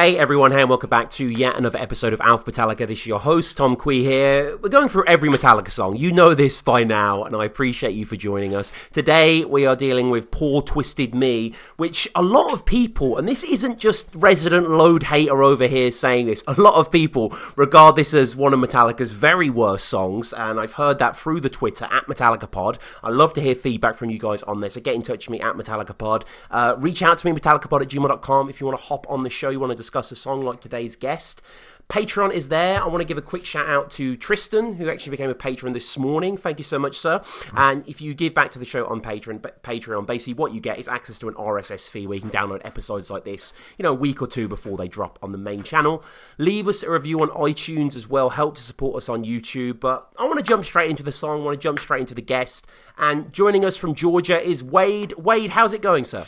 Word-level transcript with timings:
Hey 0.00 0.16
everyone, 0.16 0.52
hey 0.52 0.60
and 0.60 0.70
welcome 0.70 0.88
back 0.88 1.10
to 1.10 1.26
yet 1.26 1.56
another 1.56 1.80
episode 1.80 2.12
of 2.12 2.20
Alpha 2.20 2.52
Metallica. 2.52 2.86
This 2.86 3.00
is 3.00 3.06
your 3.08 3.18
host, 3.18 3.56
Tom 3.56 3.74
Quee 3.74 4.04
here. 4.04 4.56
We're 4.58 4.68
going 4.68 4.88
through 4.88 5.06
every 5.08 5.28
Metallica 5.28 5.72
song. 5.72 5.96
You 5.96 6.12
know 6.12 6.34
this 6.34 6.62
by 6.62 6.84
now, 6.84 7.24
and 7.24 7.34
I 7.34 7.44
appreciate 7.44 7.96
you 7.96 8.06
for 8.06 8.14
joining 8.14 8.54
us. 8.54 8.72
Today 8.92 9.44
we 9.44 9.66
are 9.66 9.74
dealing 9.74 10.08
with 10.08 10.30
Poor 10.30 10.62
Twisted 10.62 11.16
Me, 11.16 11.52
which 11.78 12.08
a 12.14 12.22
lot 12.22 12.52
of 12.52 12.64
people, 12.64 13.18
and 13.18 13.28
this 13.28 13.42
isn't 13.42 13.80
just 13.80 14.14
resident 14.14 14.70
load 14.70 15.02
hater 15.02 15.42
over 15.42 15.66
here 15.66 15.90
saying 15.90 16.26
this, 16.26 16.44
a 16.46 16.52
lot 16.52 16.74
of 16.74 16.92
people 16.92 17.36
regard 17.56 17.96
this 17.96 18.14
as 18.14 18.36
one 18.36 18.54
of 18.54 18.60
Metallica's 18.60 19.10
very 19.10 19.50
worst 19.50 19.88
songs, 19.88 20.32
and 20.32 20.60
I've 20.60 20.74
heard 20.74 21.00
that 21.00 21.16
through 21.16 21.40
the 21.40 21.50
Twitter 21.50 21.86
at 21.90 22.06
Metallica 22.06 22.48
Pod. 22.48 22.78
I 23.02 23.10
love 23.10 23.34
to 23.34 23.40
hear 23.40 23.56
feedback 23.56 23.96
from 23.96 24.10
you 24.10 24.20
guys 24.20 24.44
on 24.44 24.60
this, 24.60 24.74
so 24.74 24.80
get 24.80 24.94
in 24.94 25.02
touch 25.02 25.28
with 25.28 25.40
me 25.40 25.44
at 25.44 25.56
Metallica 25.56 25.98
Pod. 25.98 26.24
Uh, 26.52 26.76
reach 26.78 27.02
out 27.02 27.18
to 27.18 27.26
me, 27.26 27.36
metallicapod 27.36 27.82
at 27.82 27.88
gmail.com, 27.88 28.48
if 28.48 28.60
you 28.60 28.66
want 28.68 28.78
to 28.78 28.84
hop 28.86 29.04
on 29.10 29.24
the 29.24 29.30
show, 29.30 29.50
you 29.50 29.58
want 29.58 29.72
to 29.72 29.87
discuss 29.88 30.12
a 30.12 30.16
song 30.16 30.42
like 30.42 30.60
today's 30.60 30.96
guest. 30.96 31.40
Patreon 31.88 32.34
is 32.34 32.50
there. 32.50 32.82
I 32.82 32.86
want 32.86 33.00
to 33.00 33.06
give 33.06 33.16
a 33.16 33.22
quick 33.22 33.46
shout 33.46 33.66
out 33.66 33.90
to 33.92 34.14
Tristan, 34.18 34.74
who 34.74 34.90
actually 34.90 35.12
became 35.12 35.30
a 35.30 35.34
patron 35.34 35.72
this 35.72 35.96
morning. 35.96 36.36
Thank 36.36 36.58
you 36.58 36.64
so 36.64 36.78
much, 36.78 36.98
sir. 36.98 37.22
And 37.56 37.88
if 37.88 38.02
you 38.02 38.12
give 38.12 38.34
back 38.34 38.50
to 38.50 38.58
the 38.58 38.66
show 38.66 38.84
on 38.84 39.00
Patreon, 39.00 39.40
Patreon, 39.62 40.06
basically 40.06 40.34
what 40.34 40.52
you 40.52 40.60
get 40.60 40.78
is 40.78 40.86
access 40.86 41.18
to 41.20 41.28
an 41.28 41.34
RSS 41.36 41.90
feed 41.90 42.06
where 42.06 42.16
you 42.16 42.20
can 42.20 42.28
download 42.28 42.60
episodes 42.66 43.10
like 43.10 43.24
this, 43.24 43.54
you 43.78 43.82
know, 43.82 43.92
a 43.92 43.94
week 43.94 44.20
or 44.20 44.26
two 44.26 44.46
before 44.46 44.76
they 44.76 44.88
drop 44.88 45.18
on 45.22 45.32
the 45.32 45.38
main 45.38 45.62
channel. 45.62 46.04
Leave 46.36 46.68
us 46.68 46.82
a 46.82 46.90
review 46.90 47.22
on 47.22 47.30
iTunes 47.30 47.96
as 47.96 48.06
well. 48.06 48.28
Help 48.28 48.56
to 48.56 48.62
support 48.62 48.96
us 48.96 49.08
on 49.08 49.24
YouTube. 49.24 49.80
But 49.80 50.12
I 50.18 50.26
want 50.26 50.36
to 50.36 50.44
jump 50.44 50.66
straight 50.66 50.90
into 50.90 51.02
the 51.02 51.12
song. 51.12 51.40
I 51.40 51.44
want 51.44 51.58
to 51.58 51.62
jump 51.62 51.78
straight 51.78 52.02
into 52.02 52.14
the 52.14 52.20
guest. 52.20 52.66
And 52.98 53.32
joining 53.32 53.64
us 53.64 53.78
from 53.78 53.94
Georgia 53.94 54.38
is 54.38 54.62
Wade. 54.62 55.14
Wade, 55.16 55.50
how's 55.50 55.72
it 55.72 55.80
going, 55.80 56.04
sir? 56.04 56.26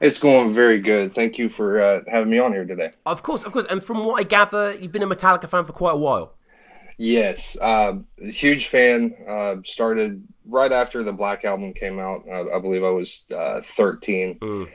It's 0.00 0.18
going 0.18 0.54
very 0.54 0.78
good. 0.78 1.14
Thank 1.14 1.38
you 1.38 1.50
for 1.50 1.80
uh, 1.80 2.00
having 2.08 2.30
me 2.30 2.38
on 2.38 2.52
here 2.52 2.64
today. 2.64 2.90
Of 3.04 3.22
course, 3.22 3.44
of 3.44 3.52
course. 3.52 3.66
And 3.68 3.82
from 3.82 4.04
what 4.06 4.18
I 4.18 4.22
gather, 4.22 4.74
you've 4.74 4.92
been 4.92 5.02
a 5.02 5.06
Metallica 5.06 5.46
fan 5.46 5.64
for 5.64 5.72
quite 5.72 5.92
a 5.92 5.98
while. 5.98 6.34
Yes, 6.96 7.56
uh, 7.60 7.94
huge 8.18 8.68
fan. 8.68 9.14
Uh, 9.28 9.56
started 9.64 10.26
right 10.46 10.72
after 10.72 11.02
the 11.02 11.12
Black 11.12 11.44
album 11.44 11.74
came 11.74 11.98
out. 11.98 12.26
I 12.30 12.58
believe 12.58 12.82
I 12.82 12.90
was 12.90 13.22
uh, 13.34 13.60
13. 13.62 14.38
Mm. 14.38 14.68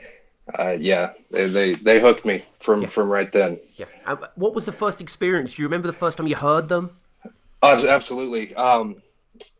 Uh, 0.56 0.76
yeah, 0.78 1.12
they, 1.32 1.46
they, 1.46 1.74
they 1.74 2.00
hooked 2.00 2.24
me 2.24 2.44
from 2.60 2.82
yeah. 2.82 2.88
from 2.88 3.08
right 3.10 3.32
then. 3.32 3.58
Yeah. 3.76 3.86
Uh, 4.04 4.16
what 4.36 4.54
was 4.54 4.64
the 4.64 4.72
first 4.72 5.00
experience? 5.00 5.54
Do 5.54 5.62
you 5.62 5.66
remember 5.66 5.88
the 5.88 5.92
first 5.92 6.18
time 6.18 6.28
you 6.28 6.36
heard 6.36 6.68
them? 6.68 6.96
absolutely. 7.62 8.54
Um, 8.54 9.02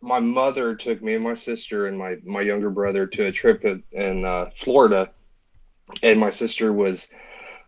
my 0.00 0.20
mother 0.20 0.76
took 0.76 1.02
me 1.02 1.14
and 1.16 1.24
my 1.24 1.34
sister 1.34 1.88
and 1.88 1.98
my, 1.98 2.18
my 2.24 2.40
younger 2.40 2.70
brother 2.70 3.04
to 3.06 3.26
a 3.26 3.32
trip 3.32 3.64
in 3.64 4.50
Florida 4.54 5.10
and 6.02 6.20
my 6.20 6.30
sister 6.30 6.72
was 6.72 7.08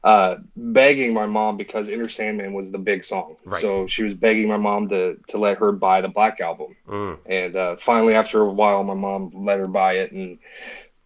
uh, 0.05 0.37
begging 0.57 1.13
my 1.13 1.27
mom 1.27 1.57
because 1.57 1.89
Enter 1.89 2.09
Sandman 2.09 2.53
was 2.53 2.71
the 2.71 2.79
big 2.79 3.05
song. 3.05 3.37
Right. 3.45 3.61
So 3.61 3.87
she 3.87 4.03
was 4.05 4.15
begging 4.15 4.49
my 4.49 4.57
mom 4.57 4.89
to 4.89 5.19
to 5.29 5.39
let 5.39 5.59
her 5.59 5.73
buy 5.73 6.01
the 6.01 6.09
Black 6.09 6.41
album. 6.41 6.77
Mm. 6.89 7.19
And 7.27 7.57
uh, 7.57 7.77
finally, 7.77 8.15
after 8.15 8.41
a 8.41 8.53
while, 8.53 8.85
my 8.85 8.95
mom 8.95 9.33
let 9.35 9.59
her 9.59 9.67
buy 9.67 9.95
it, 9.95 10.13
and 10.13 10.39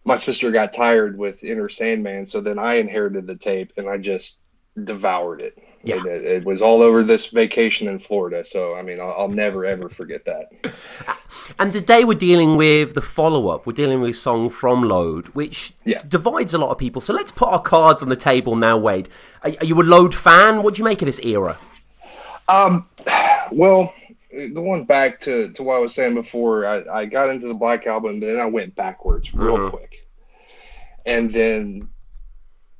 my 0.05 0.15
sister 0.15 0.51
got 0.51 0.73
tired 0.73 1.17
with 1.17 1.43
Enter 1.43 1.69
Sandman. 1.69 2.25
So 2.25 2.41
then 2.41 2.59
I 2.59 2.75
inherited 2.75 3.25
the 3.25 3.35
tape, 3.35 3.73
and 3.77 3.89
I 3.89 3.97
just 3.97 4.39
devoured 4.81 5.41
it. 5.41 5.57
Yeah. 5.83 6.05
It, 6.05 6.25
it, 6.25 6.45
was 6.45 6.61
all 6.61 6.81
over 6.81 7.03
this 7.03 7.27
vacation 7.27 7.87
in 7.87 7.99
Florida. 7.99 8.45
So, 8.45 8.73
I 8.73 8.81
mean, 8.81 8.99
I'll, 8.99 9.13
I'll 9.17 9.27
never, 9.27 9.65
ever 9.65 9.89
forget 9.89 10.25
that. 10.25 10.51
And 11.59 11.73
today 11.73 12.03
we're 12.03 12.17
dealing 12.17 12.55
with 12.55 12.93
the 12.93 13.01
follow 13.01 13.47
up. 13.47 13.65
We're 13.65 13.73
dealing 13.73 14.01
with 14.01 14.11
a 14.11 14.13
song 14.13 14.49
from 14.49 14.83
Load, 14.83 15.29
which 15.29 15.73
yeah. 15.85 16.01
divides 16.07 16.53
a 16.53 16.57
lot 16.57 16.71
of 16.71 16.77
people. 16.77 17.01
So 17.01 17.13
let's 17.13 17.31
put 17.31 17.49
our 17.49 17.61
cards 17.61 18.01
on 18.01 18.09
the 18.09 18.15
table 18.15 18.55
now, 18.55 18.77
Wade. 18.77 19.09
Are, 19.43 19.51
are 19.59 19.65
you 19.65 19.79
a 19.81 19.83
Load 19.83 20.15
fan? 20.15 20.63
What 20.63 20.75
do 20.75 20.79
you 20.79 20.85
make 20.85 21.01
of 21.01 21.05
this 21.05 21.19
era? 21.19 21.57
Um, 22.47 22.87
well, 23.51 23.93
going 24.53 24.85
back 24.85 25.19
to, 25.21 25.51
to 25.53 25.63
what 25.63 25.75
I 25.75 25.79
was 25.79 25.93
saying 25.93 26.15
before, 26.15 26.65
I, 26.65 26.83
I 26.91 27.05
got 27.05 27.29
into 27.29 27.47
the 27.47 27.53
Black 27.53 27.87
Album, 27.87 28.19
then 28.19 28.39
I 28.39 28.45
went 28.45 28.75
backwards 28.75 29.33
real 29.33 29.57
mm-hmm. 29.57 29.75
quick. 29.75 30.07
And 31.05 31.31
then 31.31 31.89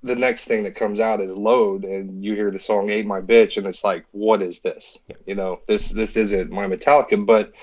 the 0.04 0.16
next 0.16 0.46
thing 0.46 0.64
that 0.64 0.76
comes 0.76 1.00
out 1.00 1.22
is 1.22 1.32
load 1.32 1.86
and 1.86 2.24
you 2.24 2.36
hear 2.36 2.52
the 2.52 2.60
song 2.60 2.90
Ain't 2.90 3.08
My 3.08 3.22
Bitch 3.22 3.56
and 3.56 3.66
it's 3.66 3.84
like 3.84 4.06
what 4.12 4.42
is 4.42 4.60
this 4.60 5.00
yeah. 5.08 5.16
you 5.26 5.36
know 5.36 5.62
this 5.66 5.90
this 5.90 6.18
isn't 6.18 6.52
my 6.52 6.68
metallica 6.68 7.26
but 7.26 7.54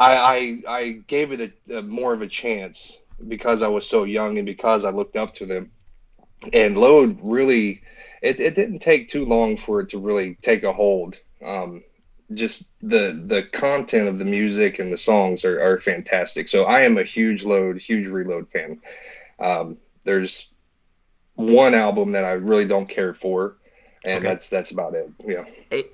i 0.00 0.62
i, 0.66 0.78
I 0.80 0.90
gave 1.06 1.32
it 1.32 1.54
a, 1.68 1.78
a, 1.78 1.82
more 1.82 2.12
of 2.12 2.22
a 2.22 2.26
chance 2.26 2.98
because 3.28 3.62
i 3.62 3.68
was 3.68 3.86
so 3.86 4.04
young 4.04 4.38
and 4.38 4.46
because 4.46 4.84
i 4.84 4.90
looked 4.90 5.16
up 5.16 5.34
to 5.34 5.46
them. 5.46 5.70
And 6.52 6.76
load 6.76 7.18
really 7.22 7.82
it, 8.22 8.40
it 8.40 8.54
didn't 8.54 8.80
take 8.80 9.08
too 9.08 9.24
long 9.24 9.56
for 9.56 9.80
it 9.80 9.90
to 9.90 9.98
really 9.98 10.36
take 10.40 10.62
a 10.62 10.72
hold. 10.72 11.16
Um, 11.44 11.82
just 12.32 12.64
the 12.80 13.20
the 13.26 13.42
content 13.42 14.08
of 14.08 14.18
the 14.18 14.24
music 14.24 14.78
and 14.78 14.92
the 14.92 14.98
songs 14.98 15.44
are, 15.44 15.60
are 15.60 15.80
fantastic. 15.80 16.48
So 16.48 16.64
i 16.64 16.82
am 16.82 16.96
a 16.96 17.04
huge 17.04 17.44
load 17.44 17.78
huge 17.78 18.06
reload 18.06 18.48
fan. 18.48 18.80
Um, 19.38 19.78
there's 20.04 20.52
one 21.34 21.74
album 21.74 22.12
that 22.12 22.24
I 22.24 22.32
really 22.32 22.66
don't 22.66 22.88
care 22.88 23.14
for, 23.14 23.56
and 24.04 24.18
okay. 24.18 24.28
that's 24.28 24.48
that's 24.48 24.70
about 24.70 24.94
it. 24.94 25.12
Yeah. 25.24 25.44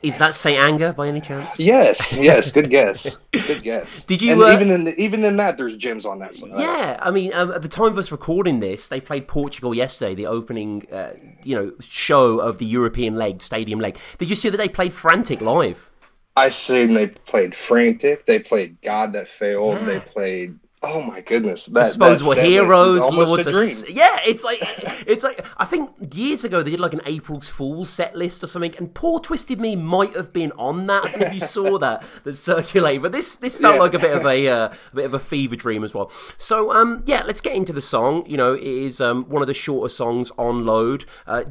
Is 0.03 0.19
that 0.19 0.35
Saint 0.35 0.61
Anger 0.61 0.93
by 0.93 1.09
any 1.09 1.21
chance? 1.21 1.59
Yes, 1.59 2.17
yes. 2.17 2.53
Good 2.53 2.71
guess. 2.71 3.17
Good 3.33 3.63
guess. 3.63 4.05
Did 4.05 4.23
you 4.23 4.45
uh, 4.45 4.53
even 4.53 4.71
in 4.71 4.85
the, 4.85 5.01
even 5.01 5.25
in 5.25 5.37
that 5.39 5.59
there's 5.59 5.77
gems 5.77 6.07
on 6.07 6.21
that. 6.21 6.39
Yeah, 6.39 6.99
I 7.01 7.11
mean, 7.11 7.33
um, 7.35 7.51
at 7.51 7.63
the 7.63 7.69
time 7.69 7.87
of 7.87 7.99
us 7.99 8.13
recording 8.13 8.61
this, 8.61 8.89
they 8.89 9.01
played 9.01 9.27
Portugal 9.27 9.75
yesterday, 9.75 10.15
the 10.15 10.27
opening, 10.27 10.87
uh, 10.93 11.15
you 11.43 11.57
know, 11.57 11.73
show 11.81 12.39
of 12.39 12.59
the 12.59 12.67
European 12.67 13.17
leg, 13.17 13.43
Stadium 13.43 13.81
leg. 13.81 13.99
Did 14.19 14.31
you 14.31 14.37
see 14.37 14.51
that 14.51 14.57
they 14.57 14.69
played 14.69 14.93
Frantic 14.93 15.41
live? 15.41 15.91
I 16.37 16.51
seen 16.51 16.95
they 16.95 17.09
played 17.09 17.55
Frantic. 17.55 18.27
They 18.27 18.39
played 18.39 18.81
God 18.83 19.15
That 19.15 19.29
Failed. 19.29 19.79
Yeah. 19.81 19.85
They 19.85 20.01
played 20.01 20.59
Oh 20.83 21.01
my 21.01 21.23
goodness! 21.23 21.67
That, 21.67 21.85
Disposable 21.85 22.35
that 22.35 22.45
Heroes, 22.45 23.01
Lords 23.11 23.47
of 23.47 23.89
yeah, 23.89 24.19
it's 24.27 24.45
like 24.45 24.59
it's 25.07 25.25
like 25.25 25.45
I 25.57 25.65
think 25.65 26.15
years 26.15 26.45
ago 26.45 26.63
they 26.63 26.71
did 26.71 26.81
like 26.81 26.93
an 26.93 27.01
April's 27.07 27.49
Fool's 27.49 27.89
set 27.89 28.15
list 28.15 28.45
or 28.45 28.47
something, 28.47 28.75
and 28.77 28.93
Poor 28.93 29.19
Twisted 29.19 29.59
Me 29.59 29.75
might 29.75 30.15
have 30.15 30.35
been 30.35 30.53
on 30.53 30.87
that. 30.89 31.05
I 31.05 31.11
don't 31.11 31.21
know 31.21 31.27
if 31.29 31.35
you 31.35 31.41
saw 31.41 31.79
that 31.81 32.05
that 32.25 32.35
circulate, 32.35 33.01
but 33.01 33.13
this 33.13 33.37
this 33.37 33.57
felt 33.57 33.77
yeah. 33.77 33.81
like 33.81 33.95
a 33.95 33.99
bit 33.99 34.15
of 34.15 34.27
a, 34.27 34.49
uh, 34.49 34.69
a 34.93 34.95
bit 34.95 35.07
of 35.07 35.15
a 35.15 35.19
fever 35.19 35.57
dream 35.57 35.83
as 35.83 35.95
well. 35.95 36.13
So 36.37 36.71
um 36.71 37.03
yeah, 37.07 37.23
let's 37.25 37.41
get 37.41 37.57
into 37.57 37.73
the 37.73 37.81
song. 37.81 38.27
You 38.27 38.37
know, 38.37 38.53
it 38.53 38.63
is 38.63 39.01
um 39.01 39.25
one 39.31 39.43
of 39.43 39.49
the 39.49 39.55
shorter 39.55 39.89
songs 39.89 40.31
on 40.37 40.67
Load. 40.67 41.07
Uh, 41.27 41.45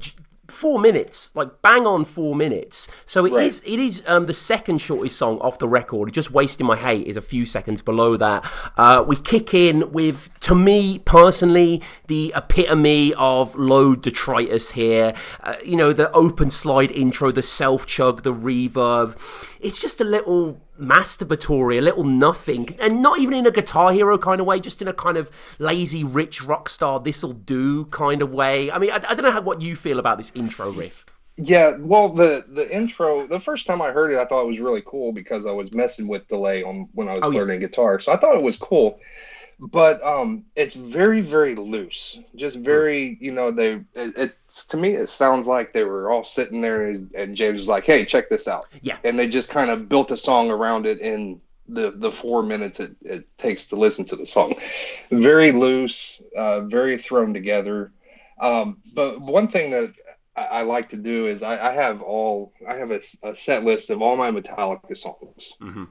four 0.47 0.79
minutes, 0.79 1.35
like 1.35 1.61
bang 1.61 1.85
on 1.85 2.05
four 2.05 2.35
minutes. 2.35 2.87
So 3.05 3.25
it 3.25 3.33
right. 3.33 3.45
is. 3.45 3.61
It 3.65 3.79
is 3.79 4.03
um, 4.07 4.25
the 4.25 4.33
second 4.33 4.79
shortest 4.79 5.17
song 5.17 5.39
off 5.39 5.59
the 5.59 5.67
record. 5.67 6.13
Just 6.13 6.31
wasting 6.31 6.65
my 6.65 6.75
hate 6.75 7.07
is 7.07 7.17
a 7.17 7.21
few 7.21 7.45
seconds 7.45 7.81
below 7.81 8.17
that. 8.17 8.49
Uh, 8.77 9.03
we 9.07 9.15
kick 9.15 9.53
in 9.53 9.91
with, 9.91 10.29
to 10.41 10.55
me 10.55 10.99
personally, 10.99 11.81
the 12.07 12.33
epitome 12.35 13.13
of 13.15 13.55
low 13.55 13.95
detritus 13.95 14.71
here. 14.71 15.13
Uh, 15.41 15.55
you 15.63 15.75
know, 15.75 15.93
the 15.93 16.11
open 16.11 16.49
slide 16.49 16.91
intro, 16.91 17.31
the 17.31 17.43
self 17.43 17.85
chug, 17.85 18.23
the 18.23 18.33
reverb. 18.33 19.17
It's 19.59 19.77
just 19.77 19.99
a 19.99 20.03
little 20.03 20.61
masturbatory, 20.79 21.77
a 21.77 21.81
little 21.81 22.03
nothing, 22.03 22.75
and 22.79 23.01
not 23.01 23.19
even 23.19 23.33
in 23.35 23.45
a 23.45 23.51
Guitar 23.51 23.91
Hero 23.91 24.17
kind 24.17 24.41
of 24.41 24.47
way, 24.47 24.59
just 24.59 24.81
in 24.81 24.87
a 24.87 24.93
kind 24.93 25.17
of 25.17 25.31
lazy, 25.59 26.03
rich 26.03 26.43
rock 26.43 26.69
star, 26.69 26.99
this'll 26.99 27.33
do 27.33 27.85
kind 27.85 28.21
of 28.21 28.33
way. 28.33 28.71
I 28.71 28.79
mean, 28.79 28.91
I, 28.91 28.95
I 28.95 29.15
don't 29.15 29.23
know 29.23 29.31
how, 29.31 29.41
what 29.41 29.61
you 29.61 29.75
feel 29.75 29.99
about 29.99 30.17
this 30.17 30.31
intro 30.35 30.71
riff. 30.71 31.05
Yeah, 31.37 31.75
well, 31.77 32.09
the 32.09 32.45
the 32.47 32.73
intro, 32.73 33.27
the 33.27 33.41
first 33.41 33.67
time 33.67 33.81
I 33.81 33.91
heard 33.91 34.11
it, 34.11 34.17
I 34.17 34.25
thought 34.25 34.43
it 34.43 34.47
was 34.47 34.59
really 34.59 34.83
cool 34.85 35.11
because 35.11 35.45
I 35.45 35.51
was 35.51 35.73
messing 35.73 36.07
with 36.07 36.27
delay 36.29 36.63
on 36.63 36.87
when 36.93 37.09
I 37.09 37.13
was 37.13 37.21
oh, 37.23 37.29
learning 37.29 37.61
yeah. 37.61 37.67
guitar, 37.67 37.99
so 37.99 38.13
I 38.13 38.15
thought 38.15 38.37
it 38.37 38.43
was 38.43 38.55
cool 38.55 38.99
but 39.59 40.03
um 40.03 40.45
it's 40.55 40.73
very 40.73 41.21
very 41.21 41.55
loose. 41.55 42.17
Just 42.35 42.57
very 42.57 43.17
you 43.21 43.31
know 43.31 43.51
they 43.51 43.73
it, 43.93 44.13
it's 44.17 44.67
to 44.67 44.77
me 44.77 44.89
it 44.89 45.07
sounds 45.07 45.47
like 45.47 45.71
they 45.71 45.83
were 45.83 46.11
all 46.11 46.23
sitting 46.23 46.61
there 46.61 46.89
and, 46.89 47.11
and 47.15 47.35
james 47.35 47.61
was 47.61 47.69
like 47.69 47.85
hey 47.85 48.05
check 48.05 48.29
this 48.29 48.47
out. 48.47 48.65
Yeah. 48.81 48.97
And 49.03 49.17
they 49.17 49.27
just 49.27 49.49
kind 49.49 49.69
of 49.69 49.89
built 49.89 50.11
a 50.11 50.17
song 50.17 50.51
around 50.51 50.85
it 50.85 50.99
in 50.99 51.41
the 51.67 51.91
the 51.91 52.11
four 52.11 52.43
minutes 52.43 52.79
it, 52.79 52.95
it 53.01 53.37
takes 53.37 53.67
to 53.67 53.75
listen 53.75 54.05
to 54.05 54.15
the 54.15 54.25
song. 54.25 54.55
Very 55.09 55.51
loose 55.51 56.21
uh, 56.35 56.61
very 56.61 56.97
thrown 56.97 57.33
together. 57.33 57.91
Um, 58.39 58.81
but 58.93 59.21
one 59.21 59.47
thing 59.47 59.71
that 59.71 59.93
I, 60.35 60.45
I 60.45 60.61
like 60.63 60.89
to 60.89 60.97
do 60.97 61.27
is 61.27 61.41
I, 61.41 61.69
I 61.69 61.71
have 61.71 62.01
all 62.01 62.53
I 62.67 62.75
have 62.75 62.91
a, 62.91 62.99
a, 63.23 63.35
set 63.35 63.63
list 63.63 63.89
of 63.89 64.01
all 64.01 64.17
my 64.17 64.31
Metallica 64.31 64.97
songs, 64.97 65.53
mm-hmm. 65.61 65.85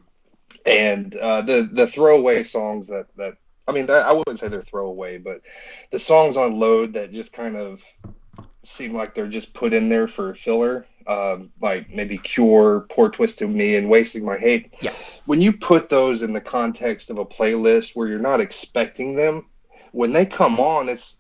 and 0.67 1.15
uh, 1.15 1.43
the 1.43 1.69
the 1.71 1.87
throwaway 1.87 2.43
songs 2.43 2.89
that 2.89 3.07
that 3.17 3.37
I 3.67 3.73
mean, 3.73 3.91
I 3.91 4.13
wouldn't 4.13 4.39
say 4.39 4.49
they're 4.49 4.61
throwaway, 4.61 5.19
but 5.19 5.41
the 5.91 5.99
songs 5.99 6.37
on 6.37 6.59
Load 6.59 6.95
that 6.95 7.13
just 7.13 7.33
kind 7.33 7.57
of 7.57 7.83
seem 8.65 8.95
like 8.95 9.15
they're 9.15 9.29
just 9.29 9.55
put 9.55 9.73
in 9.73 9.89
there 9.89 10.09
for 10.09 10.35
filler, 10.35 10.87
um, 11.07 11.51
like 11.61 11.95
maybe 11.95 12.19
Cure, 12.19 12.87
Poor 12.91 13.09
Twisted 13.09 13.49
Me, 13.49 13.77
and 13.77 13.89
Wasting 13.89 14.25
My 14.25 14.37
Hate. 14.37 14.75
Yeah. 14.81 14.93
When 15.27 15.41
you 15.41 15.53
put 15.53 15.89
those 15.89 16.23
in 16.23 16.33
the 16.33 16.41
context 16.41 17.11
of 17.11 17.19
a 17.19 17.25
playlist 17.25 17.95
where 17.95 18.09
you're 18.09 18.19
not 18.19 18.41
expecting 18.41 19.17
them, 19.17 19.47
when 19.93 20.13
they 20.13 20.27
come 20.27 20.59
on, 20.61 20.89
it's 20.89 21.19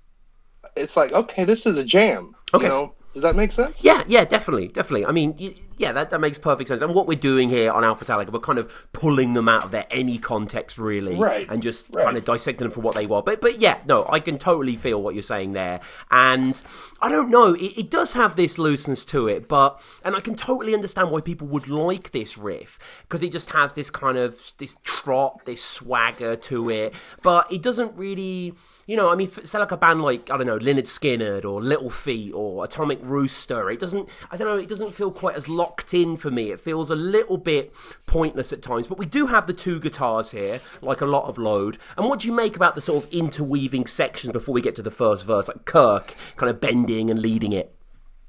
it's 0.77 0.97
like 0.97 1.13
okay, 1.13 1.45
this 1.45 1.67
is 1.67 1.79
a 1.79 1.85
jam. 1.85 2.35
Okay. 2.53 2.65
You 2.65 2.69
know, 2.69 2.95
Does 3.15 3.23
that 3.23 3.37
make 3.37 3.53
sense? 3.53 3.85
Yeah, 3.85 4.03
yeah, 4.09 4.25
definitely, 4.25 4.67
definitely. 4.67 5.07
I 5.07 5.13
mean, 5.13 5.55
yeah, 5.77 5.93
that, 5.93 6.11
that 6.11 6.21
makes 6.21 6.37
perfect 6.37 6.67
sense. 6.67 6.83
And 6.83 6.93
what 6.93 7.07
we're 7.07 7.17
doing 7.17 7.49
here 7.49 7.71
on 7.71 7.85
Alpha 7.85 8.05
Metallica, 8.05 8.33
we're 8.33 8.41
kind 8.41 8.59
of 8.59 8.89
pulling 8.93 9.35
them 9.35 9.49
out 9.49 9.65
of 9.65 9.71
their 9.71 9.87
any 9.89 10.19
context, 10.19 10.79
really, 10.79 11.15
right. 11.15 11.49
and 11.49 11.63
just 11.63 11.87
right. 11.95 12.05
kind 12.05 12.17
of 12.17 12.25
dissecting 12.25 12.65
them 12.65 12.73
for 12.73 12.81
what 12.81 12.97
they 12.97 13.07
were. 13.07 13.23
But, 13.23 13.41
but 13.41 13.61
yeah, 13.61 13.79
no, 13.87 14.05
I 14.09 14.19
can 14.19 14.37
totally 14.37 14.75
feel 14.75 15.01
what 15.01 15.15
you're 15.15 15.23
saying 15.23 15.53
there. 15.53 15.81
And 16.11 16.61
I 17.01 17.09
don't 17.09 17.31
know, 17.31 17.55
it, 17.55 17.79
it 17.79 17.91
does 17.91 18.15
have 18.15 18.35
this 18.35 18.59
looseness 18.59 19.05
to 19.07 19.29
it, 19.29 19.47
but 19.47 19.81
and 20.05 20.17
I 20.17 20.21
can 20.21 20.35
totally 20.35 20.75
understand 20.75 21.13
why 21.13 21.21
people 21.21 21.47
would 21.49 21.69
like 21.69 22.11
this 22.11 22.37
riff 22.37 22.81
because 23.03 23.23
it 23.23 23.31
just 23.31 23.51
has 23.51 23.75
this 23.75 23.91
kind 23.91 24.19
of 24.19 24.53
this 24.59 24.77
trot, 24.83 25.43
this 25.45 25.63
swagger 25.63 26.35
to 26.35 26.69
it, 26.69 26.95
but 27.23 27.51
it 27.53 27.63
doesn't 27.63 27.97
really 27.97 28.55
you 28.87 28.97
know, 28.97 29.11
I 29.11 29.15
mean, 29.15 29.31
say 29.31 29.59
like 29.59 29.73
a 29.73 29.77
band 29.77 30.03
like 30.03 30.31
I 30.31 30.37
don't 30.37 30.47
know, 30.47 30.59
Lynyrd 30.59 30.85
Skynyrd 30.85 31.45
or 31.45 31.63
Little 31.63 31.91
Feat 31.91 32.33
or 32.33 32.65
Atomic 32.65 32.99
Rooster. 33.03 33.71
It 33.71 33.81
doesn't, 33.81 34.09
I 34.31 34.37
don't 34.37 34.47
know, 34.47 34.59
it 34.59 34.69
doesn't 34.69 34.93
feel 34.93 35.11
quite 35.11 35.37
as 35.37 35.49
locked 35.49 35.95
in 35.95 36.17
for 36.17 36.31
me. 36.31 36.51
It 36.51 36.61
feels 36.61 36.91
a 36.91 36.97
little 36.97 37.39
bit 37.39 37.75
pointless 38.07 38.53
at 38.53 38.63
times. 38.63 38.87
But 38.87 38.99
we 38.99 39.07
do 39.07 39.27
have 39.27 39.47
the 39.47 39.53
two 39.53 39.81
guitars 39.81 40.33
here, 40.33 40.61
like 40.83 41.01
a 41.01 41.07
lot 41.07 41.29
of 41.29 41.39
load. 41.39 41.79
And 41.97 42.07
what 42.09 42.21
do 42.21 42.29
you 42.29 42.35
make 42.35 42.57
about 42.57 42.75
the 42.75 42.81
sort 42.81 43.05
of 43.05 43.13
interweaving 43.13 43.87
sections 43.87 44.33
before 44.33 44.55
we 44.55 44.61
get 44.61 44.77
to 44.77 44.83
the 44.83 44.91
first 44.91 45.27
verse, 45.27 45.49
like 45.49 45.65
Kirk 45.65 46.15
kind 46.37 46.51
of 46.51 46.61
bending 46.61 47.11
and 47.11 47.21
leading 47.21 47.53
it? 47.53 47.75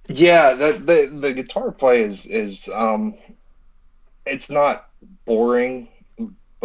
Yeah, 0.07 0.53
the 0.53 0.73
the, 0.73 1.17
the 1.19 1.33
guitar 1.33 1.71
play 1.71 2.01
is 2.01 2.25
is 2.25 2.69
um, 2.69 3.15
it's 4.25 4.49
not 4.49 4.87
boring 5.25 5.87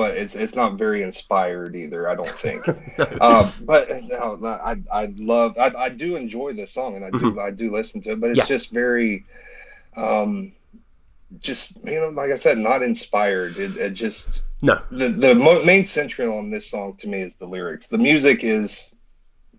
but 0.00 0.17
it's 0.17 0.35
it's 0.35 0.55
not 0.55 0.79
very 0.79 1.02
inspired 1.02 1.76
either. 1.76 2.08
I 2.08 2.14
don't 2.14 2.31
think. 2.31 2.67
um, 3.20 3.52
but 3.61 3.91
no, 4.05 4.38
I 4.43 4.76
I 4.91 5.12
love 5.19 5.58
I, 5.58 5.70
I 5.76 5.88
do 5.91 6.17
enjoy 6.17 6.55
this 6.55 6.73
song 6.73 6.97
and 6.97 7.05
I 7.05 7.11
do 7.11 7.19
mm-hmm. 7.19 7.38
I 7.38 7.50
do 7.50 7.70
listen 7.70 8.00
to 8.00 8.12
it, 8.12 8.20
but 8.20 8.31
it's 8.31 8.38
yeah. 8.38 8.47
just 8.47 8.70
very, 8.70 9.26
um, 9.99 10.52
just 11.38 11.85
you 11.85 12.00
know, 12.00 12.08
like 12.08 12.31
I 12.31 12.37
said, 12.37 12.56
not 12.56 12.82
inspired. 12.82 13.58
It, 13.58 13.76
it 13.76 13.91
just 13.91 14.43
no. 14.62 14.81
The 14.91 15.08
the 15.08 15.35
mo- 15.35 15.67
main 15.67 15.85
central 15.85 16.38
on 16.38 16.49
this 16.49 16.67
song 16.67 16.97
to 17.00 17.06
me 17.06 17.20
is 17.20 17.37
the 17.37 17.47
lyrics. 17.47 17.88
The 17.88 17.99
music 17.99 18.43
is 18.43 18.91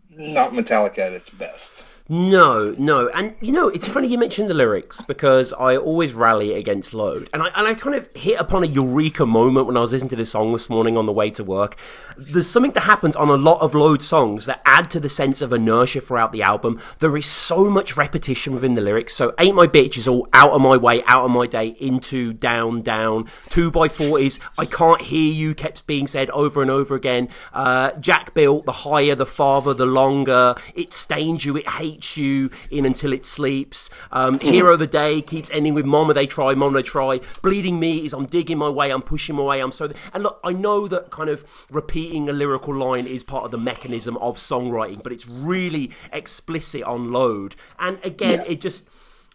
not 0.09 0.53
Metallica 0.53 0.97
at 0.97 1.13
its 1.13 1.29
best. 1.29 1.83
No, 2.13 2.75
no, 2.77 3.07
and 3.07 3.35
you 3.39 3.53
know 3.53 3.69
it's 3.69 3.87
funny 3.87 4.09
you 4.09 4.17
mentioned 4.17 4.49
the 4.49 4.53
lyrics 4.53 5.01
because 5.01 5.53
I 5.53 5.77
always 5.77 6.13
rally 6.13 6.53
against 6.53 6.93
load, 6.93 7.29
and 7.33 7.41
I 7.41 7.47
and 7.55 7.65
I 7.65 7.73
kind 7.73 7.95
of 7.95 8.13
hit 8.13 8.37
upon 8.37 8.63
a 8.63 8.67
eureka 8.67 9.25
moment 9.25 9.65
when 9.65 9.77
I 9.77 9.79
was 9.79 9.93
listening 9.93 10.09
to 10.09 10.17
this 10.17 10.31
song 10.31 10.51
this 10.51 10.69
morning 10.69 10.97
on 10.97 11.05
the 11.05 11.13
way 11.13 11.29
to 11.29 11.41
work. 11.41 11.77
There's 12.17 12.49
something 12.49 12.73
that 12.73 12.81
happens 12.81 13.15
on 13.15 13.29
a 13.29 13.35
lot 13.35 13.61
of 13.61 13.73
load 13.73 14.01
songs 14.01 14.45
that 14.45 14.61
add 14.65 14.91
to 14.91 14.99
the 14.99 15.07
sense 15.07 15.41
of 15.41 15.53
inertia 15.53 16.01
throughout 16.01 16.33
the 16.33 16.41
album. 16.41 16.81
There 16.99 17.15
is 17.15 17.27
so 17.27 17.69
much 17.69 17.95
repetition 17.95 18.55
within 18.55 18.73
the 18.73 18.81
lyrics. 18.81 19.15
So 19.15 19.33
"Ain't 19.39 19.55
My 19.55 19.67
Bitch" 19.67 19.97
is 19.97 20.05
all 20.05 20.27
out 20.33 20.51
of 20.51 20.59
my 20.59 20.75
way, 20.75 21.01
out 21.05 21.23
of 21.23 21.31
my 21.31 21.47
day, 21.47 21.77
into 21.79 22.33
down, 22.33 22.81
down. 22.81 23.29
Two 23.47 23.71
by 23.71 23.87
forties, 23.87 24.37
I 24.57 24.65
can't 24.65 25.03
hear 25.03 25.31
you 25.31 25.55
kept 25.55 25.87
being 25.87 26.07
said 26.07 26.29
over 26.31 26.61
and 26.61 26.69
over 26.69 26.93
again. 26.93 27.29
Uh, 27.53 27.93
Jack 28.01 28.33
built 28.33 28.65
the 28.65 28.83
higher, 28.83 29.15
the 29.15 29.25
farther, 29.25 29.73
the 29.73 29.85
longer. 29.85 30.55
It 30.75 30.91
stains 30.91 31.45
you, 31.45 31.55
it 31.55 31.69
hates 31.69 32.00
you 32.17 32.49
in 32.69 32.85
until 32.85 33.13
it 33.13 33.25
sleeps. 33.25 33.89
Um, 34.11 34.39
Hero 34.39 34.73
of 34.73 34.79
the 34.79 34.87
Day 34.87 35.21
keeps 35.21 35.49
ending 35.51 35.73
with 35.73 35.85
Mama 35.85 36.13
they 36.13 36.27
try, 36.27 36.53
Mama 36.53 36.75
they 36.75 36.83
try. 36.83 37.19
Bleeding 37.41 37.79
Me 37.79 38.05
is 38.05 38.13
I'm 38.13 38.25
digging 38.25 38.57
my 38.57 38.69
way, 38.69 38.91
I'm 38.91 39.01
pushing 39.01 39.35
my 39.35 39.43
way, 39.43 39.59
I'm 39.59 39.71
so. 39.71 39.91
And 40.13 40.23
look, 40.23 40.39
I 40.43 40.53
know 40.53 40.87
that 40.87 41.11
kind 41.11 41.29
of 41.29 41.45
repeating 41.69 42.29
a 42.29 42.33
lyrical 42.33 42.73
line 42.75 43.07
is 43.07 43.23
part 43.23 43.45
of 43.45 43.51
the 43.51 43.57
mechanism 43.57 44.17
of 44.17 44.37
songwriting, 44.37 45.01
but 45.03 45.11
it's 45.11 45.27
really 45.27 45.91
explicit 46.11 46.83
on 46.83 47.11
load. 47.11 47.55
And 47.79 47.99
again, 48.03 48.41
yeah. 48.41 48.51
it 48.51 48.61
just. 48.61 48.87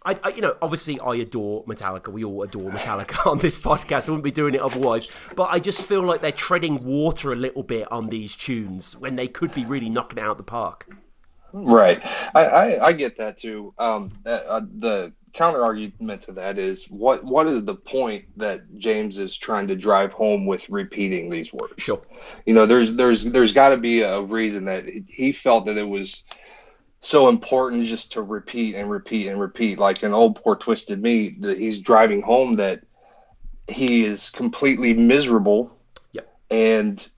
I, 0.05 0.17
I, 0.23 0.29
you 0.29 0.41
know, 0.41 0.55
obviously 0.61 0.99
I 1.01 1.15
adore 1.15 1.65
Metallica. 1.65 2.09
We 2.09 2.23
all 2.23 2.41
adore 2.43 2.71
Metallica 2.71 3.25
on 3.29 3.39
this 3.39 3.59
podcast. 3.59 4.07
I 4.07 4.11
wouldn't 4.11 4.23
be 4.23 4.31
doing 4.31 4.53
it 4.53 4.61
otherwise. 4.61 5.07
But 5.35 5.49
I 5.49 5.59
just 5.59 5.85
feel 5.85 6.01
like 6.01 6.21
they're 6.21 6.31
treading 6.31 6.85
water 6.85 7.33
a 7.33 7.35
little 7.35 7.63
bit 7.63 7.91
on 7.91 8.07
these 8.07 8.35
tunes 8.35 8.95
when 8.95 9.17
they 9.17 9.27
could 9.27 9.53
be 9.53 9.65
really 9.65 9.89
knocking 9.89 10.19
it 10.19 10.21
out 10.21 10.37
the 10.37 10.43
park. 10.43 10.87
Right. 11.53 12.01
I, 12.35 12.45
I, 12.45 12.85
I 12.87 12.93
get 12.93 13.17
that 13.17 13.37
too. 13.37 13.73
Um, 13.77 14.11
uh, 14.25 14.29
uh, 14.29 14.61
the 14.79 15.13
counter 15.33 15.63
argument 15.63 16.21
to 16.23 16.31
that 16.31 16.57
is 16.57 16.85
what 16.85 17.23
what 17.23 17.47
is 17.47 17.63
the 17.63 17.75
point 17.75 18.25
that 18.37 18.61
James 18.77 19.19
is 19.19 19.37
trying 19.37 19.67
to 19.67 19.75
drive 19.75 20.11
home 20.11 20.45
with 20.45 20.67
repeating 20.69 21.29
these 21.29 21.51
words? 21.53 21.73
Sure. 21.77 22.01
You 22.45 22.53
know, 22.53 22.65
there's 22.65 22.93
there's 22.93 23.23
there's 23.23 23.53
got 23.53 23.69
to 23.69 23.77
be 23.77 24.01
a 24.01 24.21
reason 24.21 24.65
that 24.65 24.85
he 25.07 25.31
felt 25.31 25.65
that 25.67 25.77
it 25.77 25.87
was 25.87 26.23
so 27.01 27.29
important 27.29 27.85
just 27.85 28.11
to 28.13 28.21
repeat 28.21 28.75
and 28.75 28.89
repeat 28.89 29.27
and 29.27 29.39
repeat, 29.39 29.79
like 29.79 30.03
an 30.03 30.13
old 30.13 30.41
poor 30.41 30.55
twisted 30.55 31.01
me. 31.01 31.37
That 31.39 31.57
he's 31.57 31.79
driving 31.79 32.21
home 32.21 32.55
that 32.55 32.83
he 33.69 34.05
is 34.05 34.29
completely 34.29 34.93
miserable. 34.93 35.77
Yep. 36.13 36.37
And 36.49 37.09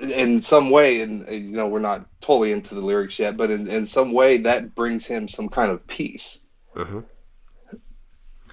in 0.00 0.40
some 0.40 0.70
way, 0.70 1.00
and 1.00 1.28
you 1.28 1.56
know, 1.56 1.68
we're 1.68 1.80
not 1.80 2.06
totally 2.20 2.52
into 2.52 2.74
the 2.74 2.80
lyrics 2.80 3.18
yet, 3.18 3.36
but 3.36 3.50
in, 3.50 3.68
in 3.68 3.86
some 3.86 4.12
way, 4.12 4.38
that 4.38 4.74
brings 4.74 5.04
him 5.04 5.28
some 5.28 5.48
kind 5.48 5.70
of 5.70 5.86
peace. 5.86 6.40
Mm-hmm. 6.76 7.00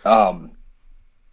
Um, 0.08 0.52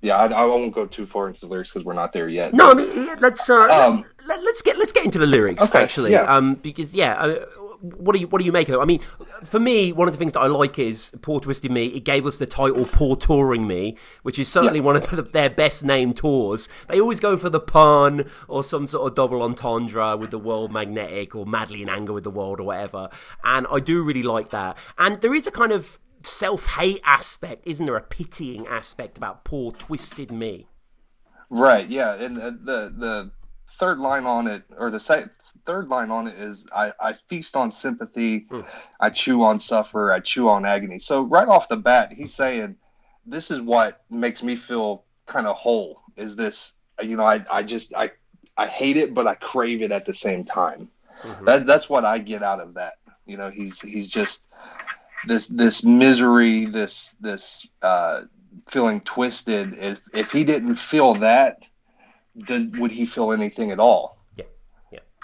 yeah, 0.01 0.17
I, 0.17 0.27
I, 0.27 0.45
won't 0.47 0.75
go 0.75 0.87
too 0.87 1.07
far 1.07 1.29
into 1.29 1.41
the 1.41 1.47
lyrics 1.47 1.71
because 1.73 1.85
we're 1.85 1.95
not 1.95 2.13
there 2.13 2.29
yet. 2.29 2.53
No, 2.53 2.75
but, 2.75 2.89
I 2.91 2.95
mean, 2.95 3.17
let's 3.21 3.49
uh, 3.49 3.67
um, 3.67 4.05
let, 4.27 4.39
us 4.41 4.63
get 4.63 4.77
let's 4.77 4.93
get 4.93 5.05
into 5.05 5.19
the 5.19 5.27
lyrics 5.27 5.63
okay, 5.63 5.83
actually. 5.83 6.13
Yeah. 6.13 6.23
Um, 6.23 6.57
because 6.57 6.93
yeah, 6.93 7.15
uh, 7.15 7.45
what 7.83 8.15
do 8.15 8.21
you 8.21 8.29
what 8.29 8.39
do 8.39 8.45
you 8.45 8.53
make 8.53 8.69
of 8.69 8.77
it? 8.77 8.79
I 8.79 8.85
mean, 8.85 9.01
for 9.45 9.59
me, 9.59 9.93
one 9.93 10.07
of 10.07 10.15
the 10.15 10.19
things 10.19 10.35
that 10.35 10.41
I 10.41 10.47
like 10.47 10.79
is 10.79 11.13
Poor 11.21 11.41
Twisted 11.41 11.71
Me. 11.71 11.87
It 11.87 12.05
gave 12.05 12.25
us 12.27 12.39
the 12.39 12.47
title 12.47 12.87
Poor 12.87 13.17
Touring 13.17 13.67
Me, 13.67 13.97
which 14.23 14.39
is 14.39 14.49
certainly 14.51 14.79
yeah. 14.79 14.85
one 14.85 14.97
of 14.97 15.11
the, 15.11 15.23
their 15.23 15.51
best 15.51 15.85
named 15.85 16.17
tours. 16.17 16.69
They 16.89 17.01
always 17.01 17.19
go 17.19 17.37
for 17.37 17.51
the 17.51 17.61
pun 17.61 18.31
or 18.47 18.63
some 18.63 18.87
sort 18.87 19.11
of 19.11 19.17
double 19.17 19.43
entendre 19.43 20.17
with 20.17 20.31
the 20.31 20.39
world 20.39 20.73
magnetic 20.73 21.35
or 21.35 21.45
madly 21.45 21.83
in 21.83 21.89
anger 21.89 22.13
with 22.13 22.25
the 22.25 22.31
world 22.31 22.61
or 22.61 22.65
whatever. 22.65 23.09
And 23.43 23.67
I 23.71 23.81
do 23.81 24.03
really 24.05 24.23
like 24.23 24.51
that. 24.51 24.77
And 24.97 25.21
there 25.21 25.35
is 25.35 25.49
a 25.49 25.53
kind 25.53 25.73
of 25.73 25.99
self 26.23 26.67
hate 26.67 27.01
aspect, 27.05 27.67
isn't 27.67 27.85
there? 27.85 27.97
A 27.97 28.03
pitying 28.03 28.67
aspect 28.69 29.17
about 29.17 29.45
poor 29.45 29.73
twisted 29.73 30.31
me. 30.31 30.69
Right. 31.51 31.89
Yeah. 31.89 32.15
And 32.15 32.39
uh, 32.39 32.51
the 32.51 32.93
the, 32.95 32.95
the 32.97 33.31
third 33.79 33.99
line 33.99 34.25
on 34.25 34.47
it, 34.47 34.63
or 34.77 34.91
the 34.91 35.01
second, 35.01 35.31
third 35.67 35.89
line 35.89 36.11
on 36.11 36.29
it 36.29 36.35
is 36.35 36.67
I, 36.75 36.93
I 37.01 37.15
feast 37.29 37.57
on 37.57 37.71
sympathy, 37.71 38.47
mm. 38.51 38.67
I 39.01 39.11
chew 39.11 39.43
on 39.43 39.61
suffer, 39.61 40.13
I 40.13 40.21
chew 40.21 40.49
on 40.49 40.65
agony. 40.65 40.99
So 40.99 41.23
right 41.23 41.49
off 41.49 41.69
the 41.69 41.77
bat, 41.77 42.13
he's 42.13 42.35
saying, 42.35 42.77
this 43.27 43.51
is 43.51 43.61
what 43.61 44.03
makes 44.11 44.43
me 44.43 44.57
feel 44.57 45.05
kind 45.27 45.47
of 45.47 45.57
whole. 45.57 46.03
Is 46.17 46.37
this, 46.37 46.75
you 47.03 47.17
know, 47.17 47.25
I, 47.25 47.45
I 47.51 47.63
just 47.63 47.95
I 47.95 48.11
I 48.57 48.67
hate 48.67 48.97
it, 48.97 49.15
but 49.15 49.27
I 49.27 49.35
crave 49.35 49.83
it 49.83 49.93
at 49.93 50.05
the 50.05 50.15
same 50.15 50.45
time. 50.45 50.91
Mm-hmm. 51.23 51.45
That, 51.45 51.67
that's 51.67 51.89
what 51.89 52.05
I 52.05 52.19
get 52.19 52.43
out 52.43 52.61
of 52.61 52.75
that. 52.75 52.95
You 53.27 53.37
know, 53.37 53.51
he's 53.51 53.81
he's 53.81 54.09
just 54.09 54.45
this 55.27 55.49
this 55.49 55.85
misery, 55.85 56.67
this 56.67 57.15
this 57.21 57.67
uh, 57.81 58.23
feeling 58.69 59.01
twisted. 59.01 59.75
If 59.79 60.01
if 60.13 60.33
he 60.33 60.45
didn't 60.45 60.77
feel 60.77 61.15
that, 61.15 61.63
does, 62.39 62.67
would 62.69 62.93
he 62.93 63.07
feel 63.07 63.33
anything 63.33 63.71
at 63.71 63.81
all? 63.81 64.22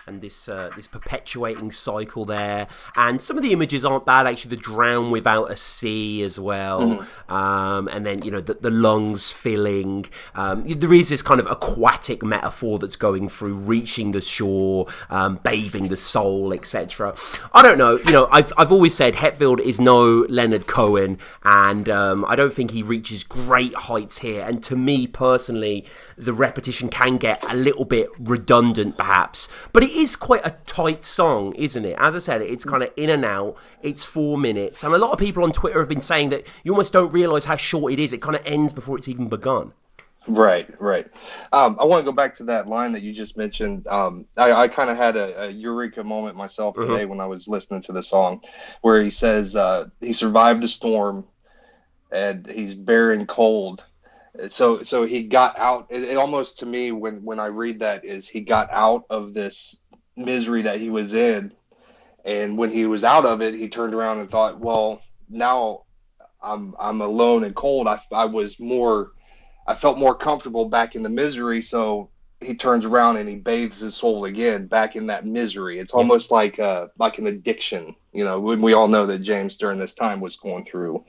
And 0.08 0.20
this 0.22 0.48
uh, 0.48 0.70
this 0.74 0.88
perpetuating 0.88 1.70
cycle 1.70 2.24
there. 2.24 2.66
And 2.96 3.20
some 3.22 3.36
of 3.36 3.42
the 3.42 3.52
images 3.52 3.84
aren't 3.84 4.06
bad 4.06 4.26
actually. 4.26 4.56
The 4.56 4.62
drown 4.62 5.10
without 5.10 5.50
a 5.50 5.56
sea 5.56 6.22
as 6.22 6.40
well, 6.40 6.80
mm-hmm. 6.80 7.32
um, 7.32 7.88
and 7.88 8.04
then 8.04 8.22
you 8.22 8.30
know 8.30 8.40
the, 8.40 8.54
the 8.54 8.70
lungs 8.70 9.30
filling. 9.30 10.06
Um, 10.34 10.64
there 10.64 10.92
is 10.92 11.10
this 11.10 11.22
kind 11.22 11.40
of 11.40 11.46
aquatic 11.50 12.22
metaphor 12.22 12.78
that's 12.78 12.96
going 12.96 13.28
through, 13.28 13.54
reaching 13.54 14.12
the 14.12 14.20
shore, 14.20 14.86
um, 15.10 15.38
bathing 15.42 15.88
the 15.88 15.96
soul, 15.96 16.52
etc. 16.52 17.14
I 17.52 17.62
don't 17.62 17.78
know. 17.78 17.98
You 17.98 18.12
know, 18.12 18.26
I've 18.30 18.52
I've 18.56 18.72
always 18.72 18.94
said 18.94 19.14
Hetfield 19.14 19.60
is 19.60 19.80
no 19.80 20.26
Leonard 20.28 20.66
Cohen, 20.66 21.18
and 21.44 21.88
um, 21.88 22.24
I 22.26 22.34
don't 22.34 22.52
think 22.52 22.70
he 22.70 22.82
reaches 22.82 23.22
great 23.22 23.74
heights 23.74 24.18
here. 24.18 24.42
And 24.42 24.62
to 24.64 24.76
me 24.76 25.06
personally, 25.06 25.84
the 26.16 26.32
repetition 26.32 26.88
can 26.88 27.18
get 27.18 27.44
a 27.50 27.54
little 27.54 27.84
bit 27.84 28.08
redundant, 28.18 28.96
perhaps, 28.96 29.48
but 29.72 29.82
it 29.82 29.97
is 29.98 30.16
quite 30.16 30.40
a 30.44 30.50
tight 30.64 31.04
song, 31.04 31.54
isn't 31.56 31.84
it? 31.84 31.96
As 31.98 32.14
I 32.14 32.20
said, 32.20 32.40
it's 32.40 32.64
kind 32.64 32.82
of 32.82 32.90
in 32.96 33.10
and 33.10 33.24
out. 33.24 33.56
It's 33.82 34.04
four 34.04 34.38
minutes, 34.38 34.84
and 34.84 34.94
a 34.94 34.98
lot 34.98 35.12
of 35.12 35.18
people 35.18 35.42
on 35.42 35.52
Twitter 35.52 35.80
have 35.80 35.88
been 35.88 36.00
saying 36.00 36.30
that 36.30 36.46
you 36.62 36.72
almost 36.72 36.92
don't 36.92 37.12
realise 37.12 37.44
how 37.44 37.56
short 37.56 37.92
it 37.92 37.98
is. 37.98 38.12
It 38.12 38.22
kind 38.22 38.36
of 38.36 38.42
ends 38.46 38.72
before 38.72 38.96
it's 38.96 39.08
even 39.08 39.28
begun. 39.28 39.72
Right, 40.26 40.68
right. 40.80 41.06
Um, 41.52 41.78
I 41.80 41.84
want 41.84 42.04
to 42.04 42.04
go 42.04 42.14
back 42.14 42.36
to 42.36 42.44
that 42.44 42.68
line 42.68 42.92
that 42.92 43.02
you 43.02 43.12
just 43.12 43.36
mentioned. 43.36 43.86
Um, 43.86 44.26
I, 44.36 44.52
I 44.52 44.68
kind 44.68 44.90
of 44.90 44.96
had 44.96 45.16
a, 45.16 45.44
a, 45.44 45.48
eureka 45.48 46.04
moment 46.04 46.36
myself 46.36 46.76
mm-hmm. 46.76 46.92
today 46.92 47.04
when 47.06 47.18
I 47.18 47.26
was 47.26 47.48
listening 47.48 47.82
to 47.82 47.92
the 47.92 48.02
song, 48.02 48.42
where 48.82 49.02
he 49.02 49.10
says 49.10 49.56
uh, 49.56 49.86
he 50.00 50.12
survived 50.12 50.62
the 50.62 50.68
storm 50.68 51.26
and 52.12 52.46
he's 52.46 52.74
bare 52.74 53.10
and 53.10 53.26
cold, 53.26 53.84
so 54.48 54.82
so 54.82 55.04
he 55.04 55.24
got 55.24 55.58
out 55.58 55.86
it, 55.90 56.02
it, 56.04 56.16
almost 56.16 56.58
to 56.58 56.66
me 56.66 56.92
when 56.92 57.24
when 57.24 57.40
i 57.40 57.46
read 57.46 57.80
that 57.80 58.04
is 58.04 58.28
he 58.28 58.40
got 58.40 58.68
out 58.70 59.04
of 59.10 59.34
this 59.34 59.80
misery 60.18 60.62
that 60.62 60.78
he 60.78 60.90
was 60.90 61.14
in. 61.14 61.52
And 62.24 62.58
when 62.58 62.70
he 62.70 62.86
was 62.86 63.04
out 63.04 63.24
of 63.24 63.40
it, 63.40 63.54
he 63.54 63.68
turned 63.68 63.94
around 63.94 64.18
and 64.18 64.28
thought, 64.30 64.58
well, 64.60 65.00
now 65.28 65.84
I'm 66.42 66.74
I'm 66.78 67.00
alone 67.00 67.44
and 67.44 67.54
cold. 67.54 67.88
I 67.88 68.00
I 68.12 68.26
was 68.26 68.58
more, 68.60 69.12
I 69.66 69.74
felt 69.74 69.98
more 69.98 70.14
comfortable 70.14 70.68
back 70.68 70.94
in 70.94 71.02
the 71.02 71.08
misery. 71.08 71.62
So 71.62 72.10
he 72.40 72.54
turns 72.54 72.84
around 72.84 73.16
and 73.16 73.28
he 73.28 73.34
bathes 73.34 73.80
his 73.80 73.96
soul 73.96 74.24
again 74.24 74.66
back 74.66 74.94
in 74.94 75.06
that 75.08 75.26
misery. 75.26 75.78
It's 75.80 75.92
almost 75.92 76.30
like 76.30 76.58
uh 76.58 76.88
like 76.98 77.18
an 77.18 77.26
addiction. 77.26 77.94
You 78.12 78.24
know, 78.24 78.40
when 78.40 78.60
we 78.62 78.74
all 78.74 78.88
know 78.88 79.06
that 79.06 79.20
James 79.20 79.56
during 79.56 79.78
this 79.78 79.94
time 79.94 80.20
was 80.20 80.36
going 80.36 80.64
through, 80.64 81.04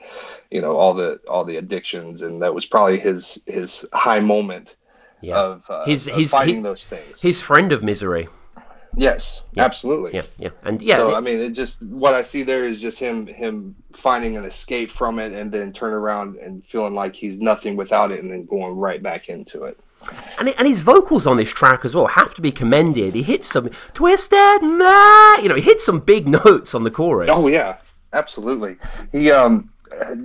you 0.52 0.62
know, 0.62 0.78
all 0.78 0.94
the 0.94 1.20
all 1.28 1.44
the 1.44 1.58
addictions, 1.58 2.22
and 2.22 2.42
that 2.44 2.54
was 2.56 2.66
probably 2.66 2.98
his 3.00 3.42
his 3.46 3.86
high 3.94 4.20
moment 4.22 4.76
Yeah. 5.22 5.38
of, 5.40 5.66
uh, 5.70 5.86
His- 5.86 6.08
of 6.08 6.16
his- 6.16 6.32
fighting 6.32 6.56
his- 6.56 6.64
those 6.64 6.86
things. 6.86 7.22
His 7.22 7.42
friend 7.42 7.72
of 7.72 7.84
misery. 7.84 8.28
Yes, 8.96 9.44
absolutely. 9.58 10.14
Yeah, 10.14 10.24
yeah, 10.38 10.50
and 10.64 10.82
yeah, 10.82 10.98
so 10.98 11.16
I 11.16 11.20
mean, 11.20 11.40
it 11.40 11.52
just 11.52 11.84
what 11.88 12.14
I 12.14 12.22
see 12.22 12.44
there 12.44 12.66
is 12.66 12.80
just 12.82 13.00
him 13.00 13.28
him 13.28 13.76
finding 13.94 14.38
an 14.38 14.46
escape 14.46 14.90
from 14.90 15.20
it, 15.20 15.34
and 15.34 15.52
then 15.52 15.74
turn 15.74 15.94
around 15.94 16.38
and 16.38 16.66
feeling 16.66 16.94
like 16.96 17.16
he's 17.16 17.38
nothing 17.38 17.76
without 17.76 18.12
it, 18.12 18.22
and 18.22 18.32
then 18.32 18.46
going 18.46 18.76
right 18.76 19.02
back 19.02 19.30
into 19.30 19.64
it. 19.64 19.80
And, 20.40 20.48
and 20.58 20.66
his 20.68 20.80
vocals 20.82 21.28
on 21.28 21.36
this 21.36 21.50
track 21.50 21.84
as 21.84 21.94
well 21.94 22.08
have 22.08 22.34
to 22.36 22.42
be 22.42 22.52
commended. 22.52 23.16
He 23.16 23.24
hits 23.24 23.48
some 23.48 23.70
twisted 23.94 24.64
man, 24.64 25.44
you 25.44 25.50
know, 25.50 25.56
he 25.56 25.62
hits 25.62 25.84
some 25.84 26.00
big 26.00 26.28
notes 26.46 26.74
on 26.74 26.84
the 26.86 26.92
chorus. 26.92 27.30
Oh 27.34 27.48
yeah, 27.48 27.78
absolutely. 28.14 28.78
He 29.12 29.30
um 29.32 29.70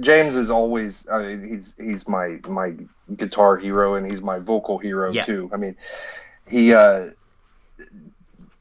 James 0.01 0.37
is 0.37 0.51
always 0.51 1.09
I 1.11 1.23
mean 1.23 1.49
he's 1.49 1.75
he's 1.77 2.07
my 2.07 2.39
my 2.47 2.75
guitar 3.17 3.57
hero 3.57 3.97
and 3.97 4.09
he's 4.09 4.23
my 4.23 4.39
vocal 4.39 4.79
hero 4.79 5.11
Yeah. 5.11 5.25
too. 5.25 5.51
I 5.53 5.57
mean 5.57 5.75
he 6.49 6.73
uh 6.73 7.11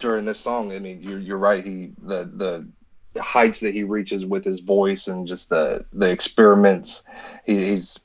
during 0.04 0.26
this 0.26 0.40
song, 0.40 0.74
I 0.74 0.80
mean 0.80 1.02
you're 1.02 1.18
you're 1.18 1.38
right, 1.38 1.64
he 1.64 1.92
the 1.98 2.26
the 3.14 3.22
heights 3.22 3.62
that 3.62 3.74
he 3.74 3.84
reaches 3.84 4.26
with 4.26 4.44
his 4.44 4.60
voice 4.60 5.08
and 5.08 5.26
just 5.26 5.50
the 5.50 5.86
the 5.94 6.12
experiments 6.12 7.04
he, 7.46 7.56
he's 7.70 8.00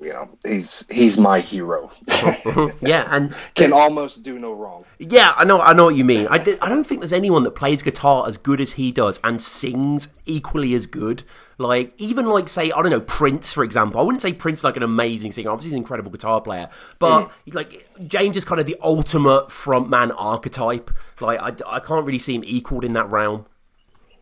you 0.00 0.12
know 0.12 0.28
he's 0.44 0.86
he's 0.90 1.18
my 1.18 1.40
hero 1.40 1.90
yeah, 2.80 3.06
and 3.10 3.34
can 3.54 3.72
almost 3.72 4.22
do 4.22 4.38
no 4.38 4.52
wrong 4.52 4.84
yeah, 5.02 5.32
I 5.34 5.44
know, 5.44 5.58
I 5.58 5.72
know 5.72 5.86
what 5.86 5.94
you 5.94 6.04
mean. 6.04 6.26
I, 6.28 6.36
di- 6.36 6.58
I 6.60 6.68
don't 6.68 6.84
think 6.84 7.00
there's 7.00 7.14
anyone 7.14 7.42
that 7.44 7.52
plays 7.52 7.82
guitar 7.82 8.28
as 8.28 8.36
good 8.36 8.60
as 8.60 8.74
he 8.74 8.92
does 8.92 9.18
and 9.24 9.40
sings 9.40 10.12
equally 10.26 10.74
as 10.74 10.86
good. 10.86 11.22
Like 11.56 11.94
even 11.96 12.26
like 12.28 12.50
say 12.50 12.70
I 12.70 12.82
don't 12.82 12.90
know 12.90 13.00
Prince 13.00 13.50
for 13.50 13.64
example. 13.64 13.98
I 13.98 14.04
wouldn't 14.04 14.20
say 14.20 14.34
Prince 14.34 14.58
is 14.58 14.64
like 14.64 14.76
an 14.76 14.82
amazing 14.82 15.32
singer. 15.32 15.48
Obviously, 15.48 15.68
he's 15.68 15.72
an 15.72 15.78
incredible 15.78 16.10
guitar 16.10 16.42
player, 16.42 16.68
but 16.98 17.32
like 17.46 17.88
James 18.06 18.36
is 18.36 18.44
kind 18.44 18.60
of 18.60 18.66
the 18.66 18.76
ultimate 18.82 19.48
frontman 19.48 20.14
archetype. 20.18 20.90
Like 21.18 21.40
I, 21.40 21.76
I 21.76 21.80
can't 21.80 22.04
really 22.04 22.18
see 22.18 22.34
him 22.34 22.44
equaled 22.44 22.84
in 22.84 22.92
that 22.92 23.10
realm. 23.10 23.46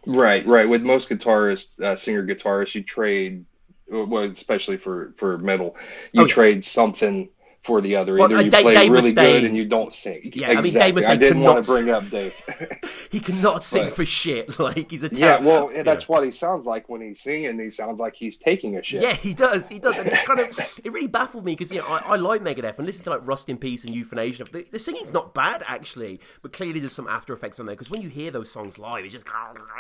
Right, 0.06 0.47
right. 0.47 0.68
With 0.68 0.87
most 0.87 1.08
guitarists, 1.08 1.80
uh, 1.80 1.97
singer 1.97 2.25
guitarists, 2.25 2.76
you 2.76 2.85
trade, 2.85 3.44
well, 3.90 4.25
especially 4.25 4.76
for 4.76 5.12
for 5.16 5.38
metal, 5.38 5.76
you 6.12 6.25
Oh, 6.25 6.26
yeah. 6.26 6.35
trade 6.35 6.64
something 6.64 7.30
for 7.68 7.80
the 7.82 7.94
other. 7.96 8.14
Well, 8.16 8.25
Either 8.25 8.37
uh, 8.37 8.40
you 8.42 8.50
Dave- 8.50 8.62
play 8.62 8.75
Dave 8.75 8.90
really 8.90 9.12
good 9.12 9.44
and 9.44 9.56
you 9.56 9.66
don't 9.66 9.92
sing. 9.94 10.32
Yeah, 10.34 10.48
I 10.50 10.60
mean, 10.62 10.72
Dave 10.72 10.96
exactly. 10.96 11.02
Mustaine 11.02 11.08
I 11.08 11.16
didn't 11.16 11.40
want 11.42 11.64
to 11.64 11.70
bring 11.70 11.90
up 11.90 12.10
Dave. 12.10 12.34
He 13.10 13.20
cannot 13.20 13.64
sing 13.64 13.84
But- 13.84 13.94
for 13.94 14.04
shit. 14.04 14.58
Like 14.58 14.90
he's 14.90 15.04
a 15.04 15.10
yeah, 15.12 15.38
well, 15.40 15.68
and 15.68 15.87
that's 15.87 16.08
what 16.08 16.25
he 16.25 16.30
sounds 16.32 16.66
like 16.66 16.88
when 16.88 17.00
he's 17.00 17.20
singing. 17.20 17.58
He 17.60 17.70
sounds 17.70 18.00
like 18.00 18.14
he's 18.14 18.37
taking 18.37 18.76
a 18.76 18.82
shit. 18.82 19.02
Yeah, 19.02 19.14
he 19.14 19.32
does. 19.34 19.68
He 19.68 19.78
does. 19.78 19.96
And 19.96 20.06
it's 20.08 20.22
kind 20.26 20.40
of 20.40 20.48
it 20.84 20.90
really 20.92 21.06
baffled 21.06 21.44
me 21.44 21.52
because 21.52 21.70
yeah, 21.72 21.82
I, 21.82 22.14
I 22.14 22.16
like 22.16 22.40
Megadeth 22.42 22.76
and 22.78 22.87
listen 22.87 23.04
to 23.04 23.10
like 23.10 23.26
Rust 23.26 23.48
in 23.48 23.56
Peace 23.58 23.84
and 23.84 23.94
Youthanasia. 23.94 24.50
The, 24.50 24.66
the 24.70 24.78
singing's 24.78 25.12
not 25.12 25.34
bad 25.34 25.62
actually, 25.66 26.20
but 26.42 26.52
clearly 26.52 26.80
there's 26.80 26.94
some 26.94 27.06
after 27.06 27.32
effects 27.32 27.60
on 27.60 27.66
there 27.66 27.76
because 27.76 27.90
when 27.90 28.00
you 28.02 28.08
hear 28.08 28.30
those 28.30 28.50
songs 28.50 28.78
live, 28.78 29.04
it's 29.04 29.12
just 29.14 29.26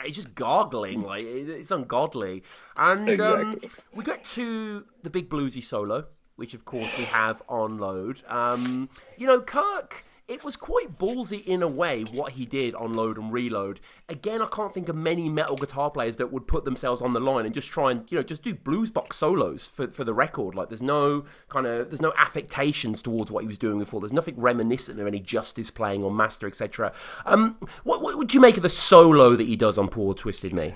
it's 0.04 0.16
just 0.16 0.34
gargling 0.34 1.02
like 1.02 1.24
it's 1.24 1.70
ungodly. 1.70 2.42
And 2.76 3.20
um, 3.20 3.60
we 3.94 4.04
get 4.04 4.24
to 4.36 4.84
the 5.02 5.10
big 5.10 5.28
bluesy 5.28 5.62
solo, 5.62 6.06
which 6.38 6.54
of 6.54 6.64
course 6.64 6.96
we 6.96 7.02
have 7.04 7.42
on 7.48 7.78
load. 7.78 8.22
Um, 8.28 8.88
you 9.16 9.26
know, 9.26 9.40
Kirk. 9.40 10.04
It 10.28 10.44
was 10.44 10.56
quite 10.56 10.98
ballsy 10.98 11.42
in 11.46 11.62
a 11.62 11.68
way 11.68 12.02
what 12.02 12.32
he 12.32 12.44
did 12.44 12.74
on 12.74 12.92
Load 12.92 13.16
and 13.16 13.32
Reload. 13.32 13.80
Again, 14.10 14.42
I 14.42 14.46
can't 14.46 14.74
think 14.74 14.90
of 14.90 14.94
many 14.94 15.30
metal 15.30 15.56
guitar 15.56 15.90
players 15.90 16.18
that 16.18 16.30
would 16.30 16.46
put 16.46 16.66
themselves 16.66 17.00
on 17.00 17.14
the 17.14 17.18
line 17.18 17.46
and 17.46 17.54
just 17.54 17.68
try 17.68 17.92
and 17.92 18.04
you 18.12 18.18
know 18.18 18.22
just 18.22 18.42
do 18.42 18.54
blues 18.54 18.90
box 18.90 19.16
solos 19.16 19.66
for, 19.68 19.88
for 19.88 20.04
the 20.04 20.12
record. 20.12 20.54
Like 20.54 20.68
there's 20.68 20.82
no 20.82 21.24
kind 21.48 21.66
of 21.66 21.88
there's 21.88 22.02
no 22.02 22.12
affectations 22.18 23.00
towards 23.00 23.32
what 23.32 23.40
he 23.42 23.48
was 23.48 23.56
doing 23.56 23.78
before. 23.78 24.00
There's 24.00 24.12
nothing 24.12 24.38
reminiscent 24.38 25.00
of 25.00 25.06
any 25.06 25.20
Justice 25.20 25.70
playing 25.70 26.04
or 26.04 26.10
Master, 26.10 26.46
etc. 26.46 26.92
Um, 27.24 27.56
what, 27.84 28.02
what 28.02 28.18
would 28.18 28.34
you 28.34 28.40
make 28.40 28.58
of 28.58 28.62
the 28.62 28.68
solo 28.68 29.34
that 29.34 29.48
he 29.48 29.56
does 29.56 29.78
on 29.78 29.88
Poor 29.88 30.12
Twisted 30.12 30.52
Me? 30.52 30.74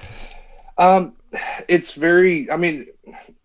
Um, 0.78 1.14
it's 1.68 1.94
very. 1.94 2.50
I 2.50 2.56
mean, 2.56 2.86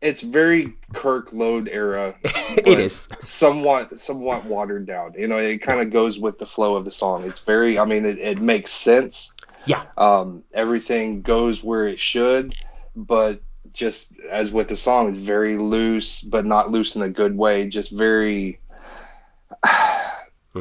it's 0.02 0.22
very 0.22 0.74
Kirk 0.94 1.34
Load 1.34 1.70
era. 1.72 2.16
it 2.24 2.80
is 2.80 3.10
somewhat 3.20 4.00
somewhat 4.00 4.46
watered 4.46 4.86
down. 4.86 5.14
You 5.18 5.28
know, 5.28 5.38
it 5.38 5.60
kind 5.60 5.82
of 5.82 5.92
goes 5.92 6.20
with 6.20 6.40
the 6.40 6.46
flow 6.46 6.76
of 6.76 6.86
the 6.86 6.92
song. 6.92 7.24
It's 7.26 7.40
very. 7.40 7.80
I 7.80 7.86
mean, 7.86 8.06
it, 8.06 8.20
it 8.20 8.42
makes 8.42 8.72
sense. 8.72 9.32
Yeah, 9.66 9.84
Um, 9.98 10.44
everything 10.54 11.24
goes 11.24 11.62
where 11.62 11.88
it 11.88 12.00
should, 12.00 12.56
but 12.96 13.42
just 13.74 14.18
as 14.30 14.50
with 14.50 14.70
the 14.70 14.78
song, 14.78 15.10
it's 15.10 15.18
very 15.18 15.58
loose, 15.58 16.22
but 16.22 16.46
not 16.46 16.72
loose 16.72 16.96
in 16.96 17.02
a 17.02 17.10
good 17.10 17.36
way. 17.36 17.68
Just 17.68 17.92
very 17.92 18.60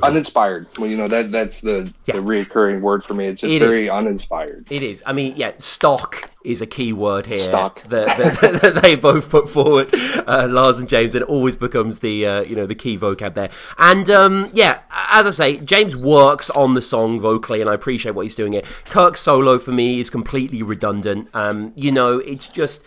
uninspired. 0.02 0.66
Well, 0.78 0.88
you 0.90 0.96
know 0.96 1.08
that 1.08 1.32
that's 1.32 1.60
the 1.60 1.92
Yeah. 2.04 2.16
the 2.16 2.20
reoccurring 2.20 2.80
word 2.80 3.02
for 3.04 3.14
me. 3.14 3.26
It's 3.26 3.40
just 3.40 3.52
It 3.52 3.60
very 3.60 3.84
is. 3.84 3.88
uninspired. 3.90 4.66
It 4.70 4.82
is. 4.82 5.02
I 5.06 5.12
mean, 5.12 5.34
yeah, 5.36 5.52
stock 5.58 6.30
is 6.44 6.60
a 6.60 6.66
key 6.66 6.92
word 6.92 7.26
here. 7.26 7.38
Stock. 7.38 7.82
that, 7.88 8.06
that, 8.18 8.60
that 8.62 8.82
they 8.82 8.94
both 8.96 9.30
put 9.30 9.48
forward, 9.48 9.90
uh, 10.26 10.46
Lars 10.50 10.78
and 10.78 10.88
James, 10.88 11.14
and 11.14 11.22
it 11.22 11.28
always 11.28 11.56
becomes 11.56 12.00
the 12.00 12.26
uh, 12.26 12.40
you 12.42 12.54
know 12.56 12.66
the 12.66 12.74
key 12.74 12.98
vocab 12.98 13.34
there. 13.34 13.50
And 13.78 14.08
um, 14.10 14.48
yeah, 14.52 14.80
as 15.10 15.26
I 15.26 15.30
say, 15.30 15.56
James 15.58 15.96
works 15.96 16.50
on 16.50 16.74
the 16.74 16.82
song 16.82 17.18
vocally, 17.20 17.60
and 17.60 17.70
I 17.70 17.74
appreciate 17.74 18.14
what 18.14 18.22
he's 18.22 18.34
doing 18.34 18.52
here. 18.52 18.62
Kirk's 18.86 19.20
solo 19.20 19.58
for 19.58 19.72
me 19.72 20.00
is 20.00 20.10
completely 20.10 20.62
redundant. 20.62 21.28
Um, 21.34 21.72
you 21.76 21.92
know, 21.92 22.18
it's 22.18 22.48
just. 22.48 22.84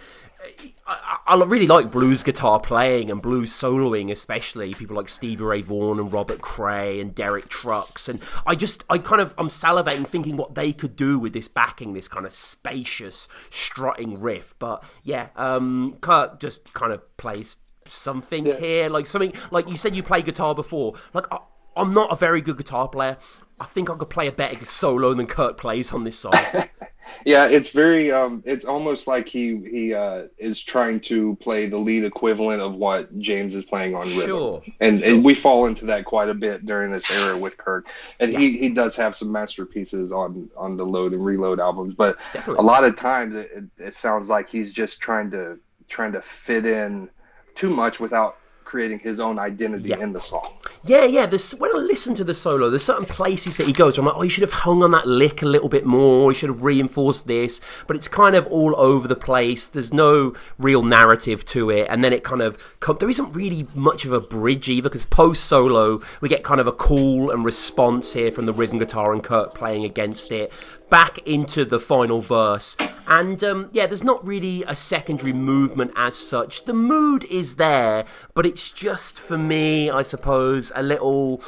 I, 0.90 1.20
I 1.28 1.44
really 1.44 1.68
like 1.68 1.92
blues 1.92 2.24
guitar 2.24 2.60
playing 2.60 3.12
and 3.12 3.22
blues 3.22 3.52
soloing, 3.52 4.12
especially 4.12 4.74
people 4.74 4.96
like 4.96 5.08
Stevie 5.08 5.44
Ray 5.44 5.62
Vaughan 5.62 6.00
and 6.00 6.12
Robert 6.12 6.42
Cray 6.42 7.00
and 7.00 7.14
Derek 7.14 7.48
Trucks. 7.48 8.10
And 8.10 8.20
I 8.46 8.56
just, 8.56 8.84
I 8.90 8.98
kind 8.98 9.22
of, 9.22 9.36
I'm 9.38 9.50
salivating 9.50 10.08
thinking 10.08 10.36
what 10.36 10.56
they 10.56 10.74
could 10.74 10.96
do 10.96 11.20
with 11.20 11.34
this 11.34 11.48
backing, 11.48 11.94
this 11.94 12.08
kind 12.08 12.26
of 12.26 12.34
spacious, 12.34 13.28
strutting 13.50 14.20
riff. 14.20 14.56
But 14.58 14.84
yeah, 15.04 15.30
um, 15.36 15.98
Kirk 16.02 16.40
just 16.40 16.74
kind 16.74 16.92
of 16.92 17.18
plays 17.18 17.58
something 17.86 18.46
here, 18.46 18.90
like 18.90 19.06
something, 19.06 19.34
like 19.52 19.70
you 19.70 19.78
said 19.78 19.96
you 19.96 20.04
play 20.04 20.22
guitar 20.24 20.56
before. 20.56 20.96
Like, 21.14 21.26
I, 21.32 21.40
I'm 21.76 21.94
not 21.94 22.12
a 22.12 22.16
very 22.16 22.42
good 22.42 22.58
guitar 22.58 22.88
player. 22.88 23.18
I 23.60 23.66
think 23.66 23.90
I 23.90 23.98
could 23.98 24.10
play 24.10 24.28
a 24.28 24.32
better 24.32 24.64
solo 24.66 25.14
than 25.14 25.28
Kirk 25.28 25.58
plays 25.58 25.92
on 25.94 26.04
this 26.04 26.18
song. 26.18 26.34
Yeah, 27.26 27.48
it's 27.50 27.70
very. 27.70 28.12
Um, 28.12 28.44
it's 28.46 28.66
almost 28.66 29.08
like 29.08 29.28
he 29.28 29.58
he 29.70 29.94
uh, 29.94 30.24
is 30.38 30.62
trying 30.62 31.00
to 31.02 31.36
play 31.38 31.66
the 31.66 31.78
lead 31.78 32.04
equivalent 32.04 32.62
of 32.62 32.76
what 32.76 33.18
James 33.20 33.56
is 33.56 33.66
playing 33.66 33.96
on 33.96 34.08
rhythm. 34.10 34.28
Sure, 34.28 34.64
and, 34.80 35.02
and 35.04 35.24
we 35.24 35.34
fall 35.34 35.66
into 35.66 35.86
that 35.88 36.06
quite 36.06 36.30
a 36.30 36.34
bit 36.34 36.66
during 36.66 36.92
this 36.92 37.10
era 37.12 37.38
with 37.38 37.58
Kirk. 37.58 37.88
And 38.20 38.32
he, 38.32 38.58
he 38.58 38.70
does 38.70 38.96
have 38.96 39.16
some 39.16 39.32
masterpieces 39.32 40.12
on 40.12 40.50
on 40.56 40.78
the 40.78 40.86
Load 40.86 41.14
and 41.14 41.24
Reload 41.24 41.60
albums, 41.60 41.94
but 41.96 42.18
Definitely. 42.34 42.64
a 42.64 42.66
lot 42.66 42.84
of 42.84 42.96
times 42.96 43.36
it, 43.36 43.50
it, 43.54 43.64
it 43.78 43.94
sounds 43.96 44.30
like 44.30 44.50
he's 44.50 44.72
just 44.72 45.02
trying 45.02 45.32
to 45.32 45.60
trying 45.88 46.14
to 46.14 46.22
fit 46.22 46.66
in 46.66 47.10
too 47.56 47.70
much 47.70 48.00
without 48.00 48.38
creating 48.70 49.00
his 49.00 49.20
own 49.20 49.40
identity 49.40 49.90
Yeah. 49.90 50.00
in 50.00 50.14
the 50.14 50.22
song. 50.22 50.48
Yeah, 50.84 51.04
yeah. 51.06 51.26
This, 51.26 51.56
when 51.56 51.76
I 51.76 51.80
listen 51.80 52.14
to 52.16 52.24
the 52.24 52.36
solo, 52.36 52.70
there's 52.70 52.84
certain 52.84 53.06
places 53.06 53.58
that 53.58 53.66
he 53.66 53.74
goes. 53.74 53.98
Where 53.98 54.04
I'm 54.04 54.14
like, 54.14 54.18
oh, 54.20 54.22
you 54.22 54.30
should 54.30 54.44
have 54.44 54.52
hung 54.54 54.84
on 54.84 54.92
that 54.92 55.08
lick 55.08 55.42
a 55.42 55.46
little 55.48 55.70
bit 55.70 55.86
more. 55.88 56.32
You 56.32 56.38
should 56.38 56.50
have 56.50 56.64
reinforced 56.64 57.26
this. 57.26 57.60
But 57.88 57.96
it's 57.96 58.08
kind 58.08 58.36
of 58.36 58.46
all 58.48 58.76
over 58.80 59.08
the 59.08 59.16
place. 59.16 59.68
There's 59.68 59.92
no 59.92 60.34
real 60.60 60.84
narrative 60.84 61.44
to 61.46 61.72
it, 61.72 61.88
and 61.90 62.04
then 62.04 62.14
it 62.14 62.24
kind 62.24 62.44
of 62.44 62.58
come, 62.80 62.98
there 63.00 63.10
isn't 63.10 63.36
really 63.36 63.66
much 63.74 64.06
of 64.06 64.14
a 64.14 64.22
bridge 64.22 64.70
either. 64.70 64.88
Because 64.90 65.04
post 65.06 65.46
solo, 65.46 66.00
we 66.22 66.30
get 66.30 66.44
kind 66.44 66.62
of 66.62 66.68
a 66.68 66.72
call 66.72 67.32
and 67.32 67.44
response 67.44 68.14
here 68.14 68.32
from 68.32 68.46
the 68.46 68.54
rhythm 68.54 68.78
guitar 68.78 69.12
and 69.14 69.24
Kirk 69.24 69.56
playing 69.56 69.84
against 69.84 70.32
it. 70.32 70.54
Back 70.90 71.20
into 71.20 71.66
the 71.66 71.80
final 71.80 72.20
verse, 72.20 72.76
and 73.08 73.44
um, 73.44 73.70
yeah, 73.72 73.86
there's 73.86 74.04
not 74.04 74.26
really 74.26 74.64
a 74.64 74.76
secondary 74.76 75.34
movement 75.34 75.92
as 75.96 76.16
such. 76.16 76.66
The 76.66 76.74
mood 76.74 77.26
is 77.26 77.56
there, 77.58 78.06
but 78.34 78.46
it's 78.46 78.72
just 78.72 79.20
for 79.20 79.38
me, 79.38 79.90
I 79.90 80.02
suppose, 80.02 80.72
a 80.76 80.82
little 80.82 81.44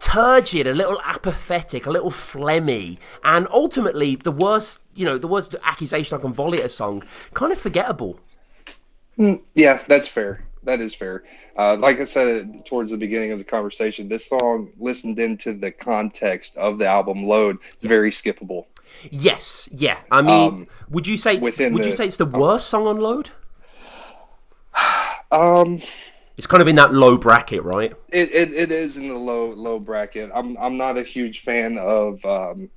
turgid, 0.00 0.66
a 0.66 0.74
little 0.74 1.00
apathetic, 1.04 1.86
a 1.86 1.90
little 1.90 2.10
phlegmy, 2.10 2.98
and 3.24 3.48
ultimately 3.50 4.16
the 4.16 4.32
worst, 4.32 4.82
you 4.94 5.04
know, 5.04 5.18
the 5.18 5.28
worst 5.28 5.54
accusation 5.64 6.16
I 6.16 6.20
can 6.20 6.32
volley 6.32 6.60
at 6.60 6.66
a 6.66 6.68
song, 6.68 7.02
kind 7.34 7.52
of 7.52 7.58
forgettable. 7.58 8.20
Yeah, 9.54 9.82
that's 9.88 10.06
fair. 10.06 10.44
That 10.68 10.82
is 10.82 10.94
fair. 10.94 11.24
Uh, 11.56 11.78
like 11.80 11.98
I 11.98 12.04
said 12.04 12.66
towards 12.66 12.90
the 12.90 12.98
beginning 12.98 13.32
of 13.32 13.38
the 13.38 13.44
conversation, 13.44 14.06
this 14.06 14.26
song, 14.26 14.70
listened 14.78 15.18
into 15.18 15.54
the 15.54 15.70
context 15.70 16.58
of 16.58 16.78
the 16.78 16.86
album 16.86 17.24
Load, 17.24 17.56
very 17.80 18.10
skippable. 18.10 18.66
Yes, 19.10 19.70
yeah. 19.72 20.00
I 20.10 20.20
mean, 20.20 20.48
Um, 20.48 20.66
would 20.90 21.06
you 21.06 21.16
say 21.16 21.38
would 21.38 21.56
you 21.58 21.70
the- 21.70 21.92
say 21.92 22.04
it's 22.04 22.18
the 22.18 22.26
worst 22.26 22.68
song 22.68 22.86
on 22.86 22.98
Load? 22.98 23.30
Um, 25.30 25.80
it's 26.38 26.46
kind 26.46 26.62
of 26.62 26.68
in 26.68 26.76
that 26.76 26.92
low 26.94 27.18
bracket, 27.18 27.62
right? 27.62 27.92
It, 28.10 28.30
it 28.32 28.52
it 28.54 28.72
is 28.72 28.96
in 28.96 29.08
the 29.08 29.16
low 29.18 29.50
low 29.52 29.78
bracket. 29.78 30.30
I'm 30.34 30.56
I'm 30.58 30.76
not 30.78 30.96
a 30.96 31.02
huge 31.02 31.40
fan 31.40 31.76
of 31.78 32.24
um, 32.24 32.70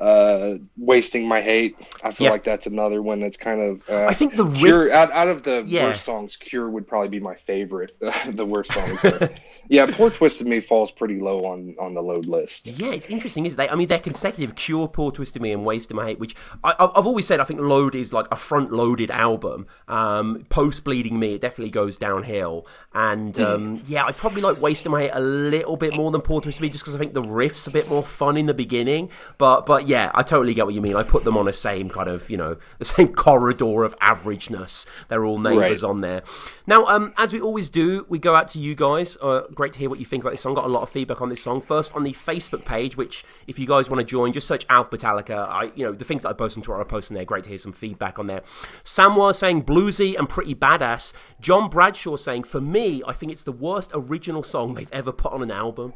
uh, 0.00 0.56
wasting 0.78 1.28
my 1.28 1.40
hate. 1.40 1.76
I 2.02 2.12
feel 2.12 2.26
Yeah. 2.26 2.30
like 2.32 2.44
that's 2.44 2.66
another 2.66 3.02
one 3.02 3.20
that's 3.20 3.36
kind 3.36 3.60
of. 3.60 3.88
Uh, 3.88 4.06
I 4.06 4.14
think 4.14 4.34
the 4.34 4.44
riff- 4.44 4.58
Cure 4.58 4.92
out, 4.92 5.10
out 5.12 5.28
of 5.28 5.42
the 5.42 5.62
Yeah. 5.66 5.88
worst 5.88 6.04
songs, 6.04 6.36
Cure 6.36 6.68
would 6.70 6.86
probably 6.88 7.08
be 7.08 7.20
my 7.20 7.34
favorite. 7.34 7.92
the 8.30 8.46
worst 8.46 8.72
songs. 8.72 9.04
yeah, 9.70 9.86
Poor 9.86 10.10
Twisted 10.10 10.46
Me 10.48 10.60
falls 10.60 10.90
pretty 10.90 11.20
low 11.20 11.46
on 11.46 11.74
on 11.78 11.94
the 11.94 12.02
load 12.02 12.26
list. 12.26 12.66
Yeah, 12.66 12.90
it's 12.90 13.06
interesting, 13.08 13.46
isn't 13.46 13.58
it? 13.58 13.72
I 13.72 13.76
mean, 13.76 13.88
they're 13.88 13.98
consecutive. 14.00 14.56
Cure, 14.56 14.88
Poor 14.88 15.10
Twisted 15.12 15.40
Me, 15.40 15.52
and 15.52 15.64
Wasted 15.64 15.96
My 15.96 16.06
Hate, 16.06 16.18
which 16.18 16.34
I, 16.62 16.74
I've 16.78 16.90
I've 16.96 17.06
always 17.06 17.26
said 17.26 17.40
I 17.40 17.44
think 17.44 17.60
Load 17.60 17.94
is 17.94 18.12
like 18.12 18.26
a 18.30 18.36
front-loaded 18.36 19.10
album. 19.10 19.66
Um, 19.88 20.44
Post 20.50 20.82
Bleeding 20.84 21.18
Me, 21.18 21.34
it 21.36 21.40
definitely 21.40 21.70
goes 21.70 21.96
downhill. 21.96 22.66
And 22.92 23.38
um, 23.38 23.80
yeah, 23.86 24.04
I 24.04 24.12
probably 24.12 24.42
like 24.42 24.60
Wasted 24.60 24.90
My 24.90 25.02
Hate 25.02 25.12
a 25.14 25.20
little 25.20 25.76
bit 25.76 25.96
more 25.96 26.10
than 26.10 26.20
Poor 26.20 26.40
Twisted 26.40 26.60
Me, 26.62 26.68
just 26.68 26.82
because 26.84 26.96
I 26.96 26.98
think 26.98 27.14
the 27.14 27.22
riff's 27.22 27.66
a 27.68 27.70
bit 27.70 27.88
more 27.88 28.04
fun 28.04 28.36
in 28.36 28.46
the 28.46 28.54
beginning. 28.54 29.08
But 29.38 29.66
but 29.66 29.86
yeah, 29.86 30.10
I 30.14 30.24
totally 30.24 30.52
get 30.52 30.66
what 30.66 30.74
you 30.74 30.80
mean. 30.82 30.96
I 30.96 31.04
put 31.04 31.22
them 31.22 31.36
on 31.36 31.46
the 31.46 31.52
same 31.52 31.88
kind 31.88 32.08
of 32.08 32.28
you 32.28 32.36
know 32.36 32.56
the 32.78 32.84
same 32.84 33.14
corridor 33.14 33.84
of 33.84 33.96
averageness. 34.00 34.86
They're 35.08 35.24
all 35.24 35.38
neighbours 35.38 35.82
Right. 35.84 35.88
on 35.90 36.00
there. 36.00 36.22
Now, 36.66 36.84
um, 36.86 37.12
as 37.16 37.32
we 37.32 37.40
always 37.40 37.70
do, 37.70 38.04
we 38.08 38.18
go 38.18 38.34
out 38.34 38.48
to 38.48 38.58
you 38.58 38.74
guys. 38.74 39.16
Uh, 39.20 39.42
great 39.60 39.74
to 39.74 39.78
hear 39.78 39.90
what 39.90 39.98
you 39.98 40.06
think 40.06 40.24
about 40.24 40.30
this 40.30 40.40
song. 40.40 40.54
Got 40.54 40.64
a 40.64 40.68
lot 40.68 40.80
of 40.80 40.88
feedback 40.88 41.20
on 41.20 41.28
this 41.28 41.42
song. 41.42 41.60
First 41.60 41.94
on 41.94 42.02
the 42.02 42.14
Facebook 42.14 42.64
page, 42.64 42.96
which 42.96 43.26
if 43.46 43.58
you 43.58 43.66
guys 43.66 43.90
want 43.90 44.00
to 44.00 44.06
join, 44.06 44.32
just 44.32 44.48
search 44.48 44.64
Alpha 44.70 44.96
Metallica. 44.96 45.46
I, 45.46 45.70
you 45.74 45.84
know, 45.84 45.92
the 45.92 46.02
things 46.02 46.22
that 46.22 46.30
I 46.30 46.32
post 46.32 46.56
on 46.56 46.62
Twitter, 46.62 46.80
I 46.80 46.84
post 46.84 47.10
in 47.10 47.14
there. 47.14 47.26
Great 47.26 47.44
to 47.44 47.50
hear 47.50 47.58
some 47.58 47.74
feedback 47.74 48.18
on 48.18 48.26
there. 48.26 48.40
Samwa 48.84 49.34
saying 49.34 49.64
bluesy 49.64 50.18
and 50.18 50.30
pretty 50.30 50.54
badass. 50.54 51.12
John 51.42 51.68
Bradshaw 51.68 52.16
saying, 52.16 52.44
for 52.44 52.58
me, 52.58 53.02
I 53.06 53.12
think 53.12 53.32
it's 53.32 53.44
the 53.44 53.52
worst 53.52 53.90
original 53.92 54.42
song 54.42 54.72
they've 54.72 54.92
ever 54.92 55.12
put 55.12 55.30
on 55.30 55.42
an 55.42 55.50
album. 55.50 55.92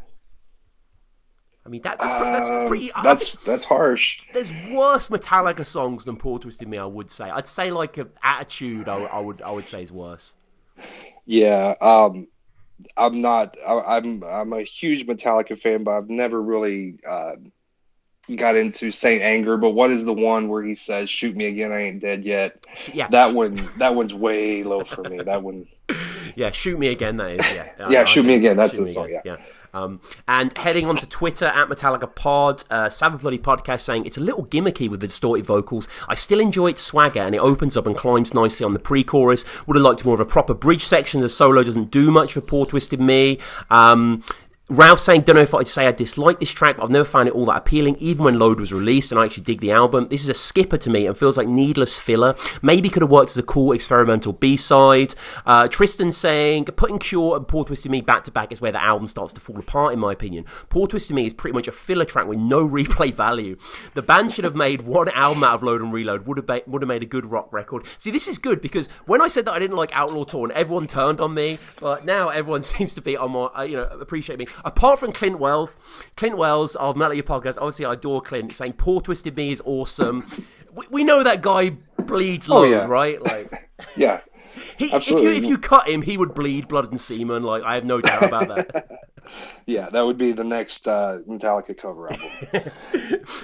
I 1.64 1.71
mean, 1.71 1.80
that, 1.85 1.99
that's, 1.99 2.12
pre- 2.12 2.30
that's 2.30 2.68
pretty. 2.68 2.90
That's 3.02 3.37
that's 3.47 3.64
harsh. 3.64 4.21
there's 4.35 4.52
worse 4.71 5.09
Metallica 5.09 5.64
songs 5.64 6.04
than 6.04 6.18
Poor 6.18 6.38
Twisted 6.38 6.68
Me. 6.68 6.76
I 6.76 6.85
would 6.85 7.09
say. 7.09 7.30
I'd 7.30 7.49
say 7.49 7.71
like 7.71 7.97
a 7.97 8.09
Attitude. 8.23 8.90
I, 8.90 9.04
I 9.04 9.21
would. 9.21 9.40
I 9.40 9.50
would 9.50 9.66
say 9.66 9.83
is 9.83 9.90
worse. 9.90 10.37
Yeah, 11.25 11.75
um, 11.80 12.26
I'm 12.97 13.21
not. 13.21 13.57
I, 13.67 13.97
I'm 13.97 14.23
I'm 14.25 14.53
a 14.53 14.62
huge 14.62 15.07
Metallica 15.07 15.59
fan, 15.59 15.85
but 15.85 15.97
I've 15.97 16.11
never 16.11 16.41
really 16.41 16.99
uh, 17.07 17.37
got 18.35 18.57
into 18.57 18.91
Saint 18.91 19.23
Anger. 19.23 19.57
But 19.57 19.71
what 19.71 19.91
is 19.91 20.05
the 20.05 20.14
one 20.14 20.49
where 20.49 20.62
he 20.62 20.75
says, 20.75 21.11
"Shoot 21.11 21.37
me 21.37 21.47
again, 21.47 21.73
I 21.73 21.83
ain't 21.83 22.00
dead 22.00 22.25
yet"? 22.25 22.64
Yeah. 22.93 23.09
That 23.09 23.35
one. 23.35 23.69
That 23.79 23.95
one's 23.95 24.14
way 24.14 24.62
low 24.62 24.85
for 24.85 25.03
me. 25.03 25.23
That 25.23 25.43
one. 25.43 25.67
Yeah, 26.37 26.50
shoot 26.50 26.79
me 26.79 26.88
again. 26.88 27.17
That 27.19 27.33
is, 27.33 27.55
yeah. 27.55 27.88
Yeah, 27.91 28.00
I 28.00 28.05
Shoot 28.05 28.25
Me 28.26 28.35
Again, 28.35 28.57
that's 28.57 28.76
the 28.76 28.88
song, 28.88 29.07
Again, 29.07 29.23
yeah. 29.25 29.37
Um, 29.75 30.00
and 30.28 30.57
heading 30.57 30.87
on 30.87 30.97
to 30.97 31.09
Twitter 31.09 31.47
at 31.47 31.69
Metallica 31.69 32.14
Pod, 32.14 32.64
uh, 32.71 32.88
Sabbath 32.88 33.23
Bloody 33.23 33.38
Podcast 33.38 33.81
saying 33.81 34.07
it's 34.07 34.16
a 34.16 34.21
little 34.21 34.47
gimmicky 34.47 34.88
with 34.88 35.00
the 35.00 35.09
distorted 35.09 35.45
vocals. 35.45 35.88
I 36.09 36.14
still 36.14 36.40
enjoy 36.40 36.71
its 36.71 36.83
swagger, 36.83 37.21
and 37.21 37.35
it 37.35 37.38
opens 37.38 37.76
up 37.76 37.87
and 37.87 37.97
climbs 37.97 38.33
nicely 38.33 38.64
on 38.64 38.73
the 38.73 38.78
pre-chorus. 38.78 39.45
Would 39.66 39.76
have 39.76 39.83
liked 39.83 40.04
more 40.04 40.14
of 40.14 40.21
a 40.21 40.26
proper 40.26 40.54
bridge 40.54 40.85
section. 40.85 41.21
The 41.21 41.28
solo 41.28 41.64
doesn't 41.64 41.90
do 41.90 42.11
much 42.11 42.33
for 42.35 42.40
Poor 42.40 42.66
Twisted 42.66 43.00
Me. 43.00 43.38
Um, 43.69 44.23
Ralph 44.71 44.99
saying, 44.99 45.23
don't 45.23 45.37
know 45.37 45.42
if 45.42 45.52
I'd 45.52 45.68
say 45.68 45.87
I 45.87 45.92
dislike 45.92 46.40
this 46.40 46.50
track, 46.50 46.78
but 46.78 46.85
I've 46.85 46.90
never 46.90 47.04
found 47.04 47.28
it 47.28 47.35
all 47.35 47.44
that 47.47 47.59
appealing, 47.59 47.97
even 47.97 48.25
when 48.25 48.39
Load 48.39 48.58
was 48.58 48.73
released, 48.73 49.12
and 49.12 49.21
I 49.21 49.26
actually 49.26 49.43
dig 49.43 49.60
the 49.60 49.73
album. 49.73 50.08
This 50.08 50.23
is 50.23 50.30
a 50.30 50.34
skipper 50.34 50.78
to 50.78 50.89
me 50.89 51.06
and 51.06 51.19
feels 51.19 51.36
like 51.36 51.47
needless 51.47 51.99
filler. 51.99 52.34
Maybe 52.62 52.89
could 52.89 53.02
have 53.02 53.10
worked 53.10 53.32
as 53.32 53.36
a 53.36 53.43
cool 53.43 53.73
experimental 53.73 54.32
B-side. 54.32 55.15
Uh, 55.45 55.69
Tristan 55.69 56.12
saying, 56.12 56.65
putting 56.65 56.99
Cure 56.99 57.36
and 57.36 57.47
Poor 57.47 57.67
Twisted 57.67 57.91
Me 57.91 58.00
back 58.00 58.25
to 58.25 58.30
back 58.30 58.52
is 58.52 58.62
where 58.62 58.73
the 58.73 58.82
album 58.82 59.06
starts 59.06 59.34
to 59.34 59.41
fall 59.41 59.58
apart, 59.58 59.93
in 59.93 59.99
my 59.99 60.15
opinion. 60.15 60.47
Poor 60.71 60.86
Twisted 60.86 61.15
Me 61.15 61.26
is 61.26 61.34
pretty 61.34 61.52
much 61.52 61.69
a 61.69 61.73
filler 61.73 62.06
track 62.06 62.26
with 62.26 62.39
no 62.39 62.67
replay 62.75 63.12
value. 63.12 63.58
The 63.93 64.00
band 64.00 64.32
should 64.32 64.45
have 64.45 64.56
made 64.56 64.80
one 64.80 65.10
album 65.10 65.45
out 65.45 65.56
of 65.56 65.62
Load 65.62 65.82
and 65.82 65.93
Reload, 65.93 66.26
would 66.26 66.39
have, 66.39 66.47
ba- 66.47 66.62
would 66.67 66.80
have 66.80 66.89
made 66.89 67.02
a 67.02 67.06
good 67.06 67.26
rock 67.26 67.52
record. 67.52 67.84
See, 67.99 68.10
this 68.10 68.26
is 68.26 68.39
good 68.39 68.62
because 68.62 68.89
when 69.04 69.21
I 69.21 69.28
said 69.28 69.45
that 69.45 69.52
I 69.52 69.58
didn't 69.58 69.76
like 69.76 69.91
Outlaw 69.93 70.25
Torn, 70.25 70.52
everyone 70.52 70.86
turned 70.86 71.21
on 71.21 71.34
me, 71.34 71.58
but 71.80 72.06
now 72.06 72.30
everyone 72.30 72.62
seems 72.62 72.95
to 72.95 73.02
be 73.02 73.15
on 73.15 73.32
my, 73.32 73.50
uh, 73.54 73.62
you 73.65 73.76
know, 73.76 73.84
appreciate 73.84 74.39
me. 74.39 74.47
Apart 74.64 75.00
from 75.00 75.12
Clint 75.12 75.38
Wells, 75.38 75.78
Clint 76.17 76.36
Wells 76.36 76.76
of 76.76 76.97
Metal 76.97 77.14
Your 77.14 77.25
Podcast, 77.25 77.56
obviously 77.58 77.84
I 77.84 77.95
adore 77.95 78.21
Clint, 78.21 78.54
saying 78.54 78.75
Poor 78.75 79.00
Twisted 79.00 79.36
Me 79.36 79.52
is 79.52 79.62
awesome. 79.64 80.26
We, 80.73 80.86
we 80.90 81.04
know 81.04 81.23
that 81.23 81.40
guy 81.40 81.71
bleeds 81.99 82.50
oh, 82.50 82.60
load, 82.60 82.71
yeah. 82.71 82.86
right? 82.86 83.23
Like, 83.23 83.71
Yeah. 83.97 84.21
he, 84.76 84.86
if 84.86 85.08
you 85.08 85.19
if 85.28 85.45
you 85.45 85.58
cut 85.58 85.88
him, 85.88 86.02
he 86.02 86.17
would 86.17 86.34
bleed 86.34 86.69
blood 86.69 86.90
and 86.90 87.00
semen. 87.00 87.43
Like, 87.43 87.62
I 87.64 87.75
have 87.75 87.84
no 87.84 88.00
doubt 88.00 88.23
about 88.23 88.49
that. 88.49 88.88
Yeah, 89.67 89.89
that 89.91 90.04
would 90.04 90.19
be 90.19 90.32
the 90.32 90.45
next 90.45 90.87
uh, 90.87 91.21
Metallica 91.28 91.76
cover 91.76 92.13
album. 92.13 92.71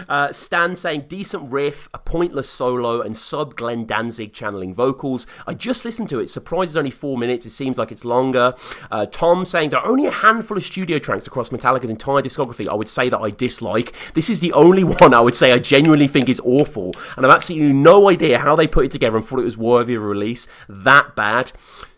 Uh, 0.09 0.33
Stan 0.33 0.77
saying 0.77 1.03
decent 1.09 1.51
riff, 1.51 1.89
a 1.95 1.99
pointless 1.99 2.49
solo, 2.49 3.01
and 3.01 3.17
sub 3.17 3.57
Glenn 3.57 3.87
Danzig 3.87 4.33
channeling 4.33 4.75
vocals. 4.75 5.27
I 5.47 5.55
just 5.55 5.85
listened 5.85 6.09
to 6.11 6.19
it. 6.19 6.29
Surprised 6.29 6.71
it's 6.71 6.77
only 6.77 6.91
four 6.91 7.17
minutes. 7.17 7.47
It 7.47 7.51
seems 7.51 7.79
like 7.79 7.93
it's 7.93 8.05
longer. 8.05 8.55
Uh, 8.91 9.07
Tom 9.07 9.45
saying 9.45 9.71
there 9.71 9.81
are 9.81 9.87
only 9.87 10.07
a 10.07 10.11
handful 10.11 10.57
of 10.57 10.65
studio 10.65 10.99
tracks 10.99 11.27
across 11.27 11.51
Metallica's 11.51 11.91
entire 11.91 12.23
discography. 12.23 12.69
I 12.69 12.75
would 12.75 12.89
say 12.89 13.09
that 13.09 13.19
I 13.19 13.31
dislike. 13.31 13.95
This 14.15 14.29
is 14.29 14.41
the 14.41 14.53
only 14.53 14.85
one 15.01 15.15
I 15.15 15.21
would 15.21 15.35
say 15.35 15.53
I 15.53 15.59
genuinely 15.59 16.09
think 16.09 16.29
is 16.29 16.41
awful, 16.45 16.93
and 17.17 17.25
I've 17.25 17.33
absolutely 17.33 17.73
no 17.73 18.09
idea 18.09 18.39
how 18.39 18.57
they 18.57 18.67
put 18.67 18.85
it 18.85 18.91
together 18.91 19.17
and 19.17 19.27
thought 19.27 19.41
it 19.41 19.45
was 19.45 19.59
worthy 19.59 19.95
of 19.95 20.03
release. 20.03 20.47
That 20.69 21.15
bad. 21.15 21.53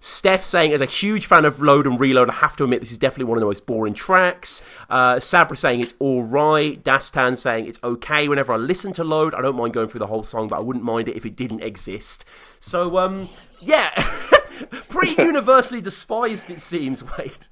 Steph 0.05 0.43
saying, 0.43 0.73
as 0.73 0.81
a 0.81 0.87
huge 0.87 1.27
fan 1.27 1.45
of 1.45 1.63
Load 1.63 1.87
and 1.87 1.99
Reload, 1.99 2.29
I 2.29 2.33
have 2.35 2.57
to 2.57 2.65
admit 2.65 2.81
this 2.81 2.91
is 2.91 2.99
definitely 2.99 3.27
one 3.27 3.39
of 3.39 3.41
the 3.41 3.47
most 3.47 3.67
boring 3.73 3.95
tracks. 3.95 4.63
Uh, 4.91 5.19
Sabra 5.19 5.57
saying 5.57 5.81
it's 5.81 5.95
alright. 5.99 6.85
Dastan 6.85 7.39
saying 7.39 7.67
it's 7.67 7.81
okay. 7.83 8.29
Whenever 8.29 8.53
I 8.53 8.57
listen 8.57 8.93
to 8.93 9.03
Load, 9.05 9.35
I 9.35 9.41
don't 9.41 9.57
mind 9.57 9.73
going 9.73 9.89
through 9.89 10.01
the 10.01 10.09
whole 10.09 10.23
song, 10.23 10.49
but 10.49 10.57
I 10.57 10.61
wouldn't 10.61 10.85
mind 10.85 11.09
it 11.09 11.17
if 11.17 11.25
it 11.25 11.35
didn't 11.37 11.63
exist. 11.63 12.27
So, 12.61 12.99
um, 12.99 13.29
yeah. 13.61 13.91
Pretty 14.91 15.21
universally 15.23 15.81
despised, 15.81 16.51
it 16.51 16.61
seems, 16.61 17.03
Wade. 17.17 17.47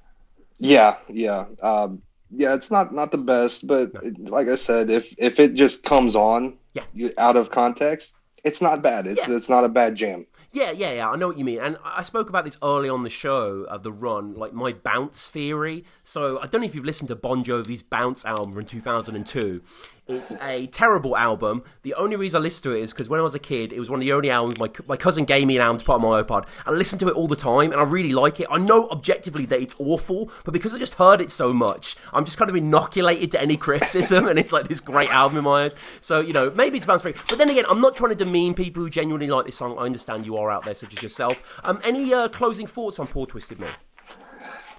Yeah, 0.59 0.97
yeah, 1.09 1.45
um, 1.63 2.03
yeah. 2.29 2.53
It's 2.53 2.69
not 2.69 2.93
not 2.93 3.11
the 3.11 3.17
best, 3.17 3.65
but 3.65 3.91
like 4.19 4.47
I 4.47 4.55
said, 4.57 4.91
if 4.91 5.11
if 5.17 5.39
it 5.39 5.55
just 5.55 5.83
comes 5.83 6.15
on, 6.15 6.59
Yeah. 6.75 7.09
out 7.17 7.35
of 7.35 7.49
context, 7.49 8.13
it's 8.43 8.61
not 8.61 8.83
bad. 8.83 9.07
It's 9.07 9.27
Yeah. 9.27 9.35
it's 9.37 9.49
not 9.49 9.63
a 9.63 9.69
bad 9.69 9.95
jam. 9.95 10.27
Yeah, 10.53 10.71
yeah, 10.71 10.91
yeah. 10.91 11.09
I 11.09 11.15
know 11.15 11.29
what 11.29 11.37
you 11.37 11.45
mean, 11.45 11.59
and 11.61 11.77
I 11.83 12.01
spoke 12.01 12.27
about 12.27 12.43
this 12.43 12.57
early 12.61 12.89
on 12.89 13.03
the 13.03 13.09
show 13.09 13.63
of 13.69 13.83
the 13.83 13.91
run, 13.91 14.33
like 14.33 14.51
my 14.51 14.73
bounce 14.73 15.29
theory. 15.29 15.85
So 16.03 16.39
I 16.41 16.47
don't 16.47 16.59
know 16.59 16.67
if 16.67 16.75
you've 16.75 16.83
listened 16.83 17.07
to 17.07 17.15
Bon 17.15 17.41
Jovi's 17.41 17.83
Bounce 17.83 18.25
album 18.25 18.51
from 18.53 18.65
2002. 18.65 19.61
It's 20.07 20.35
a 20.41 20.65
terrible 20.67 21.15
album. 21.15 21.63
The 21.83 21.93
only 21.93 22.15
reason 22.15 22.39
I 22.39 22.41
listened 22.41 22.63
to 22.63 22.71
it 22.71 22.81
is 22.81 22.91
because 22.91 23.07
when 23.07 23.19
I 23.19 23.23
was 23.23 23.35
a 23.35 23.39
kid, 23.39 23.71
it 23.71 23.79
was 23.79 23.89
one 23.89 23.99
of 23.99 24.05
the 24.05 24.11
only 24.13 24.29
albums 24.31 24.57
my 24.57 24.69
my 24.87 24.97
cousin 24.97 25.25
gave 25.25 25.45
me 25.45 25.55
an 25.57 25.61
album 25.61 25.79
to 25.79 25.85
put 25.85 25.93
on 25.93 26.01
my 26.01 26.21
iPod. 26.21 26.47
I 26.65 26.71
listened 26.71 26.99
to 27.01 27.07
it 27.07 27.15
all 27.15 27.27
the 27.27 27.35
time, 27.35 27.71
and 27.71 27.79
I 27.79 27.83
really 27.83 28.11
like 28.11 28.39
it. 28.39 28.47
I 28.49 28.57
know 28.57 28.87
objectively 28.89 29.45
that 29.45 29.61
it's 29.61 29.75
awful, 29.77 30.31
but 30.43 30.53
because 30.53 30.73
I 30.73 30.79
just 30.79 30.95
heard 30.95 31.21
it 31.21 31.29
so 31.29 31.53
much, 31.53 31.95
I'm 32.13 32.25
just 32.25 32.37
kind 32.37 32.49
of 32.49 32.55
inoculated 32.55 33.31
to 33.31 33.41
any 33.41 33.57
criticism, 33.57 34.27
and 34.29 34.39
it's 34.39 34.51
like 34.51 34.67
this 34.67 34.79
great 34.79 35.09
album 35.09 35.37
in 35.37 35.43
my 35.43 35.65
eyes. 35.65 35.75
So 36.01 36.19
you 36.19 36.33
know, 36.33 36.49
maybe 36.51 36.77
it's 36.77 36.85
bounce 36.85 37.03
free. 37.03 37.13
But 37.29 37.37
then 37.37 37.49
again, 37.49 37.65
I'm 37.69 37.79
not 37.79 37.95
trying 37.95 38.09
to 38.09 38.15
demean 38.15 38.55
people 38.55 38.83
who 38.83 38.89
genuinely 38.89 39.27
like 39.27 39.45
this 39.45 39.55
song. 39.55 39.77
I 39.77 39.83
understand 39.83 40.25
you 40.25 40.35
are 40.37 40.49
out 40.49 40.65
there, 40.65 40.75
such 40.75 40.97
as 40.97 41.03
yourself. 41.03 41.61
Um, 41.63 41.79
any 41.83 42.13
uh, 42.13 42.27
closing 42.27 42.65
thoughts 42.65 42.99
on 42.99 43.05
Poor 43.07 43.27
Twisted 43.27 43.59
Me? 43.59 43.67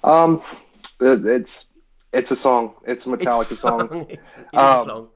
Um, 0.04 0.40
it's 1.00 1.70
it's 2.12 2.30
a 2.30 2.36
song. 2.36 2.74
It's 2.84 3.06
a 3.06 3.10
Metallica 3.10 3.40
It's 3.42 3.52
a 3.52 3.56
song. 3.56 4.06
It's, 4.08 4.38
it 4.38 4.40
is 4.40 4.46
a 4.52 4.58
Um, 4.58 4.84
song. 4.84 5.08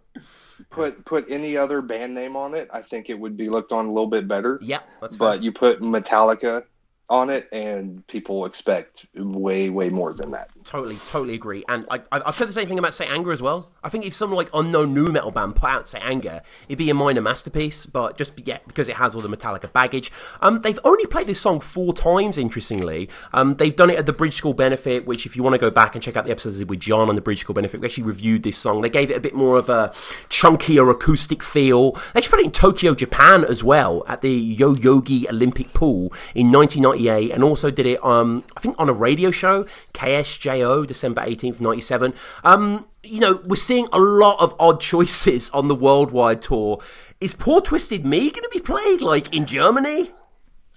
Put 0.70 1.04
put 1.04 1.30
any 1.30 1.56
other 1.56 1.82
band 1.82 2.14
name 2.14 2.35
on 2.35 2.54
it, 2.54 2.68
I 2.72 2.80
think 2.82 3.11
it 3.11 3.18
would 3.18 3.37
be 3.37 3.48
looked 3.50 3.72
on 3.72 3.85
a 3.85 3.92
little 3.92 4.06
bit 4.09 4.26
better. 4.26 4.59
Yeah, 4.62 4.80
that's 5.00 5.16
fair. 5.16 5.28
But 5.28 5.42
you 5.42 5.52
put 5.52 5.80
Metallica 5.82 6.64
on 7.09 7.31
it, 7.31 7.49
and 7.53 8.07
people 8.07 8.45
expect 8.47 9.07
way 9.14 9.71
way 9.71 9.88
more 9.88 10.12
than 10.12 10.33
that. 10.33 10.51
Totally, 10.64 10.97
totally 11.09 11.35
agree. 11.35 11.64
And 11.69 11.87
I, 11.90 12.01
I've 12.11 12.35
said 12.35 12.49
the 12.49 12.53
same 12.53 12.66
thing 12.66 12.79
about 12.79 12.95
Saint 12.95 13.11
Anger 13.11 13.33
as 13.33 13.40
well. 13.40 13.71
I 13.85 13.88
think 13.88 14.05
if 14.05 14.14
some 14.14 14.33
like 14.33 14.49
unknown 14.53 14.92
nu 14.92 15.12
metal 15.12 15.31
band 15.31 15.57
put 15.57 15.71
out 15.71 15.87
Saint 15.87 16.05
Anger, 16.05 16.40
it'd 16.69 16.79
be 16.79 16.90
a 16.90 16.95
minor 16.95 17.21
masterpiece. 17.21 17.87
But 17.87 18.19
just 18.19 18.47
yeah, 18.47 18.59
because 18.66 18.88
it 18.88 18.97
has 18.97 19.14
all 19.14 19.23
the 19.23 19.29
Metallica 19.29 19.73
baggage. 19.73 20.11
Um, 20.40 20.62
they've 20.62 20.79
only 20.85 21.07
played 21.07 21.29
this 21.29 21.40
song 21.40 21.61
four 21.61 21.95
times. 21.95 22.38
Interestingly, 22.38 23.09
um, 23.33 23.57
they've 23.57 23.77
done 23.77 23.90
it 23.90 23.99
at 23.99 24.07
the 24.07 24.12
Bridge 24.12 24.35
School 24.35 24.55
Benefit, 24.55 25.07
which 25.07 25.27
if 25.27 25.37
you 25.37 25.42
want 25.42 25.55
to 25.55 25.61
go 25.61 25.71
back 25.71 25.95
and 25.95 26.03
check 26.03 26.16
out 26.16 26.25
the 26.25 26.33
episodes 26.33 26.64
with 26.64 26.81
John 26.81 27.09
on 27.09 27.14
the 27.14 27.21
Bridge 27.21 27.40
School 27.40 27.55
Benefit, 27.55 27.81
we 27.81 27.87
actually 27.87 28.05
reviewed 28.05 28.42
this 28.42 28.59
song. 28.59 28.81
They 28.81 28.90
gave 28.90 29.11
it 29.11 29.16
a 29.16 29.21
bit 29.21 29.35
more 29.35 29.57
of 29.59 29.69
a 29.69 29.92
chunkier 30.29 30.90
acoustic 30.90 31.42
feel. 31.42 31.92
They 31.92 32.19
actually 32.19 32.31
played 32.31 32.40
it 32.40 32.47
in 32.47 32.53
Tokyo, 32.53 32.95
Japan 32.95 33.45
as 33.45 33.62
well 33.62 34.03
at 34.09 34.23
the 34.23 34.57
Yoyogi 34.57 35.29
Olympic 35.29 35.73
Pool 35.73 36.12
in 36.35 36.51
1998, 36.98 37.30
and 37.32 37.44
also 37.44 37.70
did 37.70 37.87
it 37.87 38.04
um 38.04 38.44
I 38.56 38.61
think 38.61 38.76
on 38.78 38.88
a 38.88 38.92
radio 38.92 39.30
show 39.30 39.64
KSJO 39.94 40.87
December 40.87 41.22
18th 41.22 41.61
97. 41.61 42.14
Um 42.44 42.87
you 43.02 43.20
know, 43.20 43.40
we're 43.44 43.56
seeing 43.56 43.88
a 43.92 43.98
lot 43.98 44.40
of 44.40 44.54
odd 44.59 44.80
choices 44.80 45.50
on 45.54 45.68
the 45.68 45.74
worldwide 45.74 46.42
tour. 46.42 46.80
Is 47.20 47.35
Poor 47.35 47.61
Twisted 47.61 48.04
Me 48.04 48.30
going 48.30 48.42
to 48.42 48.50
be 48.52 48.61
played 48.61 49.00
like 49.00 49.35
in 49.35 49.46
Germany? 49.46 50.11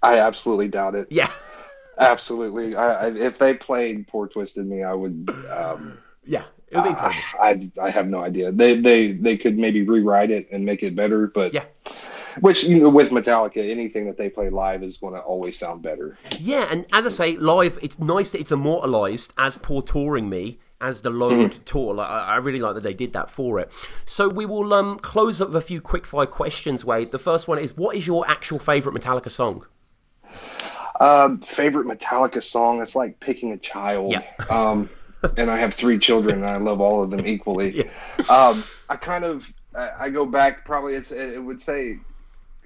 I 0.02 0.20
absolutely 0.20 0.70
doubt 0.70 0.96
it. 0.96 1.12
Yeah. 1.12 1.30
Absolutely. 2.00 2.78
I, 2.78 3.08
I, 3.08 3.12
if 3.12 3.38
they 3.38 3.54
played 3.54 4.08
"Poor 4.08 4.26
Twisted 4.26 4.66
Me," 4.66 4.84
I 4.84 4.94
would. 4.94 5.30
Um, 5.52 5.98
yeah, 6.26 6.44
it 6.70 6.78
would 6.78 6.84
be 6.84 6.90
incredible. 6.92 7.22
I, 7.42 7.70
I 7.82 7.90
have 7.90 8.08
no 8.08 8.24
idea. 8.24 8.54
They 8.54 8.80
they 8.80 9.12
they 9.12 9.36
could 9.36 9.58
maybe 9.58 9.84
rewrite 9.84 10.32
it 10.32 10.48
and 10.50 10.66
make 10.66 10.82
it 10.82 10.96
better, 10.96 11.28
but 11.28 11.54
yeah. 11.54 11.66
Which 12.42 12.64
you 12.64 12.82
know, 12.82 12.90
with 12.90 13.10
Metallica, 13.10 13.70
anything 13.70 14.06
that 14.06 14.18
they 14.18 14.30
play 14.30 14.50
live 14.50 14.84
is 14.84 14.98
going 14.98 15.14
to 15.14 15.20
always 15.20 15.58
sound 15.58 15.82
better. 15.82 16.18
Yeah, 16.40 16.68
and 16.70 16.86
as 16.92 17.06
I 17.06 17.10
say, 17.10 17.38
live, 17.38 17.80
it's 17.82 18.00
nice 18.00 18.32
that 18.32 18.42
it's 18.42 18.52
immortalized 18.52 19.34
as 19.38 19.58
"Poor 19.58 19.82
Touring 19.82 20.30
Me." 20.30 20.60
As 20.82 21.02
the 21.02 21.10
load 21.10 21.52
mm. 21.52 21.64
tour, 21.66 21.94
like, 21.94 22.10
I 22.10 22.38
really 22.38 22.60
like 22.60 22.74
that 22.76 22.84
they 22.84 22.94
did 22.94 23.12
that 23.12 23.30
for 23.30 23.60
it. 23.60 23.70
So 24.06 24.30
we 24.30 24.46
will 24.46 24.74
um, 24.74 24.98
close 24.98 25.42
up 25.42 25.50
with 25.50 25.58
a 25.58 25.62
few 25.62 25.82
quick 25.82 26.06
fire 26.06 26.26
questions. 26.26 26.86
Wade, 26.86 27.12
the 27.12 27.20
first 27.20 27.50
one 27.50 27.60
is: 27.60 27.76
What 27.76 27.98
is 27.98 28.08
your 28.08 28.26
actual 28.30 28.60
favorite 28.60 28.96
Metallica 28.96 29.30
song? 29.30 29.66
Um, 31.02 31.40
favorite 31.40 31.86
Metallica 31.86 32.42
song? 32.42 32.82
It's 32.82 32.96
like 32.96 33.20
picking 33.20 33.52
a 33.52 33.58
child. 33.58 34.14
Yeah. 34.14 34.24
Um, 34.50 34.90
and 35.38 35.50
I 35.50 35.58
have 35.58 35.74
three 35.74 36.00
children, 36.00 36.38
and 36.38 36.46
I 36.46 36.56
love 36.56 36.80
all 36.80 37.04
of 37.04 37.10
them 37.10 37.26
equally. 37.26 37.80
Yeah. 37.80 37.84
Um, 38.30 38.64
I 38.88 38.96
kind 38.96 39.26
of 39.26 39.54
I 39.76 40.10
go 40.10 40.26
back 40.26 40.66
probably 40.66 40.96
it's 40.96 41.12
it 41.12 41.44
would 41.44 41.62
say 41.62 42.00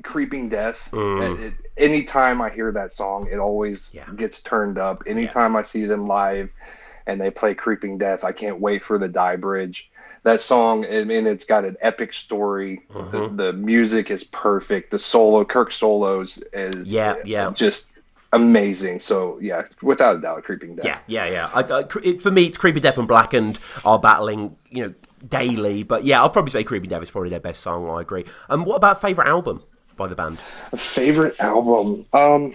creeping 0.01 0.49
death 0.49 0.89
mm. 0.91 1.39
it, 1.39 1.53
anytime 1.77 2.41
i 2.41 2.49
hear 2.49 2.71
that 2.71 2.91
song 2.91 3.27
it 3.31 3.37
always 3.37 3.93
yeah. 3.93 4.09
gets 4.15 4.39
turned 4.39 4.77
up 4.77 5.03
anytime 5.05 5.53
yeah. 5.53 5.59
i 5.59 5.61
see 5.61 5.85
them 5.85 6.07
live 6.07 6.51
and 7.05 7.21
they 7.21 7.29
play 7.29 7.53
creeping 7.53 7.97
death 7.97 8.23
i 8.23 8.31
can't 8.31 8.59
wait 8.59 8.83
for 8.83 8.97
the 8.97 9.07
die 9.07 9.35
bridge 9.35 9.89
that 10.23 10.41
song 10.41 10.85
i 10.85 11.03
mean 11.03 11.27
it's 11.27 11.45
got 11.45 11.65
an 11.65 11.77
epic 11.81 12.13
story 12.13 12.81
mm-hmm. 12.91 13.11
the, 13.37 13.43
the, 13.43 13.53
music 13.53 14.09
is 14.09 14.23
perfect 14.23 14.89
the 14.91 14.99
solo 14.99 15.45
kirk 15.45 15.71
solos 15.71 16.41
is 16.53 16.91
yeah 16.91 17.15
yeah 17.23 17.51
just 17.51 17.99
amazing. 18.33 18.99
So 18.99 19.39
yeah, 19.39 19.63
without 19.81 20.17
a 20.17 20.19
doubt, 20.19 20.43
Creeping 20.43 20.75
Death. 20.75 20.85
Yeah, 20.85 20.99
yeah, 21.07 21.31
yeah. 21.31 21.49
I, 21.53 21.61
I, 21.61 21.83
it, 22.03 22.19
for 22.19 22.31
me, 22.31 22.45
it's 22.45 22.57
Creeping 22.57 22.81
Death 22.81 22.97
and 22.97 23.07
Blackened 23.07 23.59
are 23.85 23.99
battling, 23.99 24.57
you 24.69 24.87
know, 24.87 24.93
daily. 25.25 25.83
But 25.83 26.03
yeah, 26.03 26.19
I'll 26.19 26.29
probably 26.29 26.51
say 26.51 26.63
Creeping 26.63 26.89
Death 26.89 27.03
is 27.03 27.11
probably 27.11 27.29
their 27.29 27.39
best 27.39 27.61
song. 27.61 27.89
I 27.89 28.01
agree. 28.01 28.25
And 28.49 28.61
um, 28.61 28.65
what 28.65 28.75
about 28.75 28.99
favorite 28.99 29.27
album 29.27 29.63
by 29.95 30.07
the 30.07 30.15
band? 30.15 30.39
A 30.71 30.77
favorite 30.77 31.39
album, 31.39 32.05
um, 32.13 32.53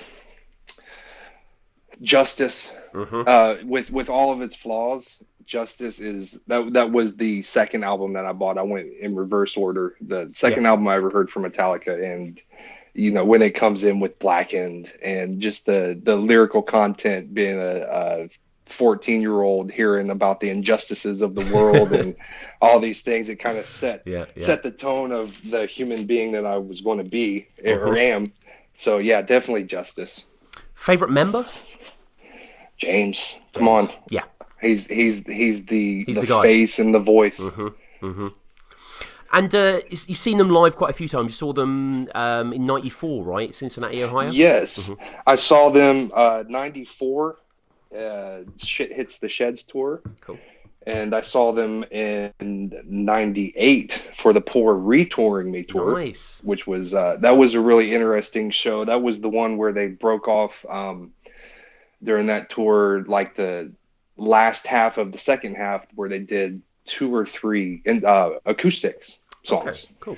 Justice. 2.00 2.74
Mm-hmm. 2.92 3.22
Uh, 3.26 3.66
with 3.66 3.90
with 3.90 4.10
all 4.10 4.32
of 4.32 4.40
its 4.40 4.54
flaws, 4.54 5.22
Justice 5.44 6.00
is 6.00 6.40
that 6.46 6.74
that 6.74 6.90
was 6.92 7.16
the 7.16 7.42
second 7.42 7.84
album 7.84 8.12
that 8.12 8.26
I 8.26 8.32
bought. 8.32 8.58
I 8.58 8.62
went 8.62 8.92
in 9.00 9.16
reverse 9.16 9.56
order. 9.56 9.94
The 10.00 10.28
second 10.28 10.64
yeah. 10.64 10.70
album 10.70 10.86
I 10.88 10.96
ever 10.96 11.10
heard 11.10 11.30
from 11.30 11.44
Metallica, 11.44 12.02
and 12.04 12.40
you 12.94 13.12
know 13.12 13.24
when 13.24 13.42
it 13.42 13.54
comes 13.54 13.84
in 13.84 14.00
with 14.00 14.18
blackened 14.18 14.92
and 15.02 15.40
just 15.40 15.66
the 15.66 15.98
the 16.00 16.16
lyrical 16.16 16.62
content 16.62 17.32
being 17.32 17.58
a, 17.58 17.86
a 17.90 18.28
14 18.68 19.20
year 19.20 19.40
old 19.40 19.70
hearing 19.70 20.10
about 20.10 20.40
the 20.40 20.50
injustices 20.50 21.22
of 21.22 21.34
the 21.34 21.44
world 21.54 21.92
and 21.92 22.14
all 22.62 22.80
these 22.80 23.02
things 23.02 23.28
it 23.28 23.36
kind 23.36 23.58
of 23.58 23.64
set 23.64 24.02
yeah, 24.06 24.26
yeah. 24.36 24.44
set 24.44 24.62
the 24.62 24.70
tone 24.70 25.12
of 25.12 25.50
the 25.50 25.66
human 25.66 26.06
being 26.06 26.32
that 26.32 26.44
I 26.44 26.58
was 26.58 26.80
going 26.80 26.98
to 26.98 27.08
be 27.08 27.48
or 27.64 27.88
mm-hmm. 27.88 27.96
am 27.96 28.26
so 28.74 28.98
yeah 28.98 29.22
definitely 29.22 29.64
justice 29.64 30.24
favorite 30.74 31.10
member 31.10 31.46
James, 32.76 33.34
James. 33.34 33.40
come 33.54 33.68
on 33.68 33.84
yeah 34.08 34.24
he's 34.60 34.86
he's 34.86 35.26
he's 35.26 35.66
the 35.66 36.04
he's 36.04 36.20
the, 36.20 36.26
the 36.26 36.42
face 36.42 36.78
and 36.78 36.94
the 36.94 37.00
voice 37.00 37.40
mm-hmm. 37.40 37.68
Mm-hmm. 38.06 38.28
And 39.30 39.54
uh, 39.54 39.80
you've 39.90 40.18
seen 40.18 40.38
them 40.38 40.48
live 40.48 40.76
quite 40.76 40.90
a 40.90 40.94
few 40.94 41.08
times. 41.08 41.32
You 41.32 41.36
saw 41.36 41.52
them 41.52 42.08
um, 42.14 42.52
in 42.52 42.64
'94, 42.64 43.24
right? 43.24 43.54
Cincinnati, 43.54 44.02
Ohio. 44.02 44.30
Yes, 44.30 44.90
mm-hmm. 44.90 45.20
I 45.26 45.34
saw 45.34 45.68
them 45.68 46.10
'94. 46.48 47.30
Uh, 47.30 47.34
uh, 47.96 48.40
Shit 48.56 48.92
hits 48.92 49.18
the 49.18 49.28
sheds 49.28 49.62
tour. 49.62 50.02
Cool. 50.20 50.38
And 50.86 51.14
I 51.14 51.20
saw 51.20 51.52
them 51.52 51.84
in 51.90 52.32
'98 52.40 53.92
for 53.92 54.32
the 54.32 54.40
Poor 54.40 54.74
Retouring 54.74 55.50
Me 55.50 55.62
tour, 55.62 55.98
nice. 55.98 56.40
which 56.44 56.66
was 56.66 56.94
uh, 56.94 57.18
that 57.20 57.36
was 57.36 57.54
a 57.54 57.60
really 57.60 57.92
interesting 57.92 58.50
show. 58.50 58.84
That 58.84 59.02
was 59.02 59.20
the 59.20 59.28
one 59.28 59.58
where 59.58 59.72
they 59.72 59.88
broke 59.88 60.28
off 60.28 60.64
um, 60.68 61.12
during 62.02 62.26
that 62.26 62.48
tour, 62.48 63.04
like 63.06 63.34
the 63.34 63.72
last 64.16 64.66
half 64.66 64.96
of 64.96 65.12
the 65.12 65.18
second 65.18 65.56
half, 65.56 65.86
where 65.94 66.08
they 66.08 66.20
did 66.20 66.62
two 66.86 67.14
or 67.14 67.26
three 67.26 67.82
in, 67.84 68.04
uh, 68.04 68.30
acoustics 68.46 69.20
songs. 69.42 69.66
Okay, 69.66 69.94
cool. 70.00 70.16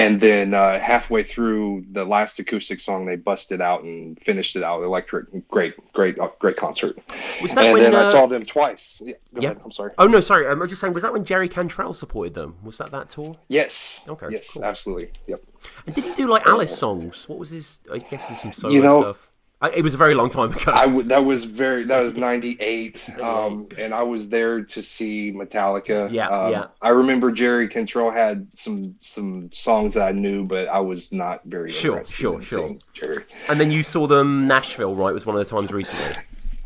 And 0.00 0.20
then 0.20 0.54
uh, 0.54 0.78
halfway 0.78 1.22
through 1.22 1.84
the 1.90 2.04
last 2.04 2.38
acoustic 2.38 2.80
song, 2.80 3.06
they 3.06 3.16
busted 3.16 3.60
out 3.60 3.82
and 3.82 4.18
finished 4.20 4.56
it 4.56 4.62
out 4.62 4.82
electric. 4.82 5.48
Great, 5.48 5.74
great, 5.92 6.18
uh, 6.18 6.28
great 6.38 6.56
concert. 6.56 6.96
Was 7.42 7.54
that 7.54 7.66
and 7.66 7.74
when, 7.74 7.82
then 7.82 7.94
uh, 7.94 8.00
I 8.00 8.04
saw 8.04 8.26
them 8.26 8.42
twice. 8.44 9.02
Yeah, 9.04 9.14
yeah. 9.32 9.50
Ahead. 9.50 9.60
I'm 9.64 9.72
sorry. 9.72 9.92
Oh 9.98 10.06
no, 10.06 10.20
sorry. 10.20 10.46
I'm 10.46 10.66
just 10.68 10.80
saying. 10.80 10.94
Was 10.94 11.02
that 11.02 11.12
when 11.12 11.24
Jerry 11.24 11.48
Cantrell 11.48 11.94
supported 11.94 12.34
them? 12.34 12.56
Was 12.62 12.78
that 12.78 12.90
that 12.92 13.10
tour? 13.10 13.36
Yes. 13.48 14.04
Okay. 14.08 14.28
Yes, 14.30 14.54
cool. 14.54 14.64
absolutely. 14.64 15.10
Yep. 15.26 15.42
And 15.86 15.94
did 15.94 16.04
he 16.04 16.14
do 16.14 16.26
like 16.28 16.46
Alice 16.46 16.76
songs? 16.76 17.28
What 17.28 17.38
was 17.38 17.50
his? 17.50 17.80
I 17.92 17.98
guess 17.98 18.40
some 18.40 18.52
solo 18.52 18.74
you 18.74 18.82
know, 18.82 19.00
stuff. 19.00 19.29
I, 19.62 19.70
it 19.70 19.82
was 19.82 19.92
a 19.92 19.98
very 19.98 20.14
long 20.14 20.30
time 20.30 20.52
ago. 20.52 20.72
I 20.72 20.86
w- 20.86 21.06
that 21.08 21.24
was 21.24 21.44
very 21.44 21.84
that 21.84 22.00
was 22.00 22.14
'98, 22.16 23.20
um, 23.20 23.68
and 23.76 23.92
I 23.92 24.02
was 24.02 24.30
there 24.30 24.62
to 24.62 24.82
see 24.82 25.32
Metallica. 25.32 26.10
Yeah, 26.10 26.28
um, 26.28 26.52
yeah. 26.52 26.66
I 26.80 26.90
remember 26.90 27.30
Jerry 27.30 27.68
Cantrell 27.68 28.10
had 28.10 28.46
some 28.56 28.94
some 29.00 29.50
songs 29.52 29.94
that 29.94 30.08
I 30.08 30.12
knew, 30.12 30.46
but 30.46 30.68
I 30.68 30.80
was 30.80 31.12
not 31.12 31.44
very 31.44 31.70
sure, 31.70 32.02
sure, 32.04 32.40
sure. 32.40 32.76
Jerry. 32.94 33.24
And 33.48 33.60
then 33.60 33.70
you 33.70 33.82
saw 33.82 34.06
them 34.06 34.46
Nashville, 34.46 34.94
right? 34.94 35.12
Was 35.12 35.26
one 35.26 35.36
of 35.36 35.46
the 35.46 35.56
times 35.56 35.72
recently. 35.72 36.14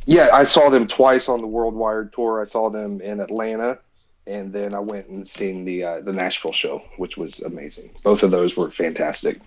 Yeah, 0.07 0.28
I 0.33 0.44
saw 0.44 0.68
them 0.68 0.87
twice 0.87 1.28
on 1.28 1.40
the 1.40 1.46
Worldwide 1.46 2.12
tour. 2.12 2.40
I 2.40 2.44
saw 2.44 2.68
them 2.70 3.00
in 3.00 3.20
Atlanta, 3.20 3.78
and 4.26 4.52
then 4.52 4.74
I 4.74 4.80
went 4.80 5.09
and 5.09 5.26
seen 5.26 5.64
the 5.64 5.83
uh, 5.83 6.00
the 6.00 6.12
Nashville 6.12 6.52
show, 6.52 6.83
which 6.98 7.16
was 7.16 7.40
amazing. 7.40 7.90
Both 8.04 8.22
of 8.22 8.30
those 8.30 8.57
were 8.57 8.70
fantastic. 8.70 9.40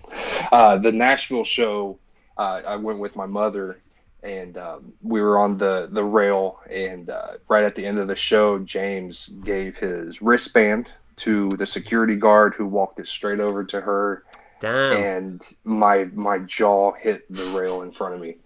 Uh, 0.52 0.76
the 0.76 0.92
Nashville 0.92 1.44
show 1.44 1.98
uh, 2.38 2.62
I 2.66 2.76
went 2.76 3.00
with 3.00 3.16
my 3.16 3.26
mother, 3.26 3.80
and 4.22 4.56
um, 4.56 4.92
we 5.02 5.20
were 5.20 5.38
on 5.38 5.58
the 5.58 5.88
the 5.90 6.04
rail. 6.04 6.60
And 6.70 7.10
uh, 7.10 7.38
right 7.48 7.64
at 7.64 7.74
the 7.74 7.84
end 7.84 7.98
of 7.98 8.08
the 8.08 8.16
show, 8.16 8.58
James 8.60 9.28
gave 9.28 9.76
his 9.76 10.22
wristband 10.22 10.88
to 11.16 11.48
the 11.50 11.66
security 11.66 12.16
guard, 12.16 12.54
who 12.54 12.66
walked 12.66 13.00
it 13.00 13.08
straight 13.08 13.40
over 13.40 13.64
to 13.64 13.80
her. 13.80 14.24
Damn. 14.60 14.96
And 14.96 15.52
my 15.64 16.04
my 16.14 16.38
jaw 16.40 16.92
hit 16.92 17.22
the 17.32 17.58
rail 17.58 17.82
in 17.82 17.92
front 17.92 18.14
of 18.14 18.20
me. 18.20 18.36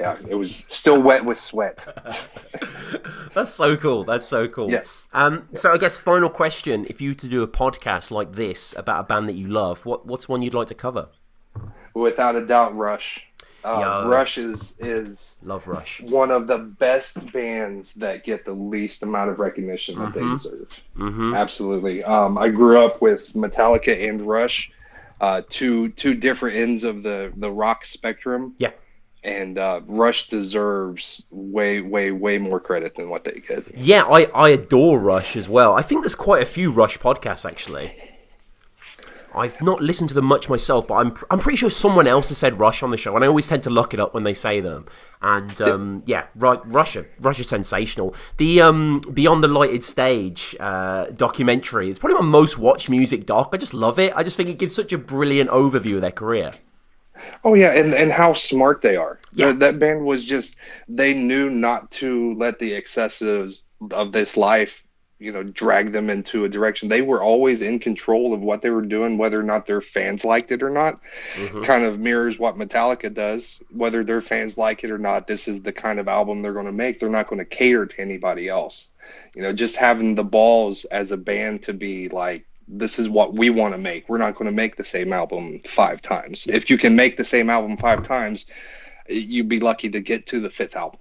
Yeah, 0.00 0.16
it 0.28 0.34
was 0.34 0.54
still 0.54 1.00
wet 1.00 1.24
with 1.24 1.38
sweat. 1.38 1.86
That's 3.34 3.50
so 3.50 3.76
cool. 3.76 4.04
That's 4.04 4.26
so 4.26 4.48
cool. 4.48 4.70
Yeah. 4.70 4.82
Um, 5.12 5.48
so 5.54 5.72
I 5.72 5.78
guess 5.78 5.98
final 5.98 6.30
question: 6.30 6.86
If 6.88 7.00
you 7.00 7.10
were 7.10 7.14
to 7.16 7.28
do 7.28 7.42
a 7.42 7.48
podcast 7.48 8.10
like 8.10 8.32
this 8.32 8.74
about 8.76 9.00
a 9.00 9.04
band 9.04 9.28
that 9.28 9.34
you 9.34 9.48
love, 9.48 9.86
what 9.86 10.06
what's 10.06 10.28
one 10.28 10.42
you'd 10.42 10.54
like 10.54 10.68
to 10.68 10.74
cover? 10.74 11.08
Without 11.94 12.36
a 12.36 12.44
doubt, 12.44 12.76
Rush. 12.76 13.26
Uh, 13.64 14.04
Rush 14.06 14.36
is 14.36 14.74
is 14.78 15.38
love 15.42 15.66
Rush. 15.66 16.02
One 16.02 16.30
of 16.30 16.46
the 16.46 16.58
best 16.58 17.32
bands 17.32 17.94
that 17.94 18.22
get 18.22 18.44
the 18.44 18.52
least 18.52 19.02
amount 19.02 19.30
of 19.30 19.38
recognition 19.38 19.98
that 20.00 20.12
mm-hmm. 20.12 20.20
they 20.20 20.34
deserve. 20.34 20.84
Mm-hmm. 20.98 21.34
Absolutely. 21.34 22.04
Um, 22.04 22.36
I 22.36 22.50
grew 22.50 22.78
up 22.78 23.00
with 23.00 23.32
Metallica 23.32 24.06
and 24.06 24.20
Rush, 24.20 24.70
uh, 25.18 25.40
two 25.48 25.88
two 25.88 26.12
different 26.12 26.56
ends 26.56 26.84
of 26.84 27.02
the 27.02 27.32
the 27.34 27.50
rock 27.50 27.86
spectrum. 27.86 28.54
Yeah. 28.58 28.72
And 29.22 29.56
uh, 29.56 29.80
Rush 29.86 30.28
deserves 30.28 31.24
way, 31.30 31.80
way, 31.80 32.10
way 32.10 32.36
more 32.36 32.60
credit 32.60 32.94
than 32.94 33.08
what 33.08 33.24
they 33.24 33.40
get. 33.40 33.74
Yeah, 33.74 34.04
I, 34.04 34.26
I 34.34 34.50
adore 34.50 35.00
Rush 35.00 35.34
as 35.34 35.48
well. 35.48 35.72
I 35.72 35.80
think 35.80 36.02
there's 36.02 36.14
quite 36.14 36.42
a 36.42 36.46
few 36.46 36.70
Rush 36.70 36.98
podcasts 36.98 37.48
actually. 37.48 37.90
I've 39.34 39.60
not 39.62 39.80
listened 39.80 40.08
to 40.08 40.14
them 40.14 40.26
much 40.26 40.48
myself, 40.48 40.86
but 40.86 40.94
I'm 40.94 41.14
I'm 41.30 41.38
pretty 41.38 41.56
sure 41.56 41.70
someone 41.70 42.06
else 42.06 42.28
has 42.28 42.38
said 42.38 42.58
Rush 42.58 42.82
on 42.82 42.90
the 42.90 42.96
show, 42.96 43.14
and 43.14 43.24
I 43.24 43.28
always 43.28 43.46
tend 43.46 43.62
to 43.64 43.70
look 43.70 43.94
it 43.94 44.00
up 44.00 44.14
when 44.14 44.24
they 44.24 44.34
say 44.34 44.60
them. 44.60 44.86
And 45.20 45.60
um, 45.62 46.02
yeah, 46.06 46.26
right, 46.34 46.60
Russia, 46.66 47.06
Russia's 47.18 47.48
sensational. 47.48 48.14
The 48.36 48.60
um, 48.60 49.00
Beyond 49.12 49.42
the 49.42 49.48
Lighted 49.48 49.82
Stage 49.82 50.54
uh, 50.60 51.06
documentary 51.06 51.88
is 51.90 51.98
probably 51.98 52.20
my 52.20 52.26
most 52.26 52.58
watched 52.58 52.90
music 52.90 53.24
doc. 53.24 53.50
I 53.52 53.56
just 53.56 53.74
love 53.74 53.98
it. 53.98 54.14
I 54.14 54.22
just 54.22 54.36
think 54.36 54.48
it 54.48 54.58
gives 54.58 54.74
such 54.74 54.92
a 54.92 54.98
brilliant 54.98 55.50
overview 55.50 55.96
of 55.96 56.02
their 56.02 56.10
career. 56.10 56.52
Oh 57.42 57.54
yeah, 57.54 57.72
and 57.74 57.94
and 57.94 58.10
how 58.10 58.32
smart 58.32 58.82
they 58.82 58.96
are. 58.96 59.18
Yeah. 59.32 59.46
That, 59.46 59.60
that 59.60 59.78
band 59.78 60.04
was 60.04 60.24
just 60.24 60.56
they 60.88 61.14
knew 61.14 61.48
not 61.48 61.90
to 61.92 62.34
let 62.34 62.58
the 62.58 62.74
excesses 62.74 63.62
of 63.92 64.12
this 64.12 64.36
life 64.36 64.83
you 65.24 65.32
know 65.32 65.42
drag 65.42 65.92
them 65.92 66.10
into 66.10 66.44
a 66.44 66.48
direction. 66.48 66.88
They 66.88 67.02
were 67.02 67.22
always 67.22 67.62
in 67.62 67.78
control 67.78 68.32
of 68.32 68.40
what 68.40 68.62
they 68.62 68.70
were 68.70 68.82
doing 68.82 69.18
whether 69.18 69.40
or 69.40 69.42
not 69.42 69.66
their 69.66 69.80
fans 69.80 70.24
liked 70.24 70.52
it 70.52 70.62
or 70.62 70.70
not. 70.70 71.00
Mm-hmm. 71.34 71.62
kind 71.62 71.84
of 71.84 71.98
mirrors 71.98 72.38
what 72.38 72.56
metallica 72.56 73.12
does. 73.12 73.62
Whether 73.70 74.04
their 74.04 74.20
fans 74.20 74.58
like 74.58 74.84
it 74.84 74.90
or 74.90 74.98
not 74.98 75.26
this 75.26 75.48
is 75.48 75.62
the 75.62 75.72
kind 75.72 75.98
of 75.98 76.08
album 76.08 76.42
they're 76.42 76.52
going 76.52 76.66
to 76.66 76.72
make. 76.72 77.00
They're 77.00 77.08
not 77.08 77.28
going 77.28 77.40
to 77.40 77.44
cater 77.44 77.86
to 77.86 78.00
anybody 78.00 78.48
else. 78.48 78.88
You 79.34 79.42
know 79.42 79.52
just 79.52 79.76
having 79.76 80.14
the 80.14 80.24
balls 80.24 80.84
as 80.86 81.12
a 81.12 81.16
band 81.16 81.62
to 81.64 81.72
be 81.72 82.08
like 82.08 82.46
this 82.66 82.98
is 82.98 83.08
what 83.08 83.34
we 83.34 83.50
want 83.50 83.74
to 83.74 83.80
make. 83.80 84.08
We're 84.08 84.16
not 84.18 84.36
going 84.36 84.50
to 84.50 84.56
make 84.56 84.76
the 84.76 84.84
same 84.84 85.12
album 85.12 85.58
five 85.64 86.00
times. 86.00 86.46
If 86.46 86.70
you 86.70 86.78
can 86.78 86.96
make 86.96 87.18
the 87.18 87.24
same 87.24 87.50
album 87.50 87.76
five 87.76 88.02
times 88.02 88.46
you'd 89.08 89.48
be 89.48 89.60
lucky 89.60 89.88
to 89.90 90.00
get 90.00 90.26
to 90.26 90.40
the 90.40 90.50
fifth 90.50 90.76
album. 90.76 91.00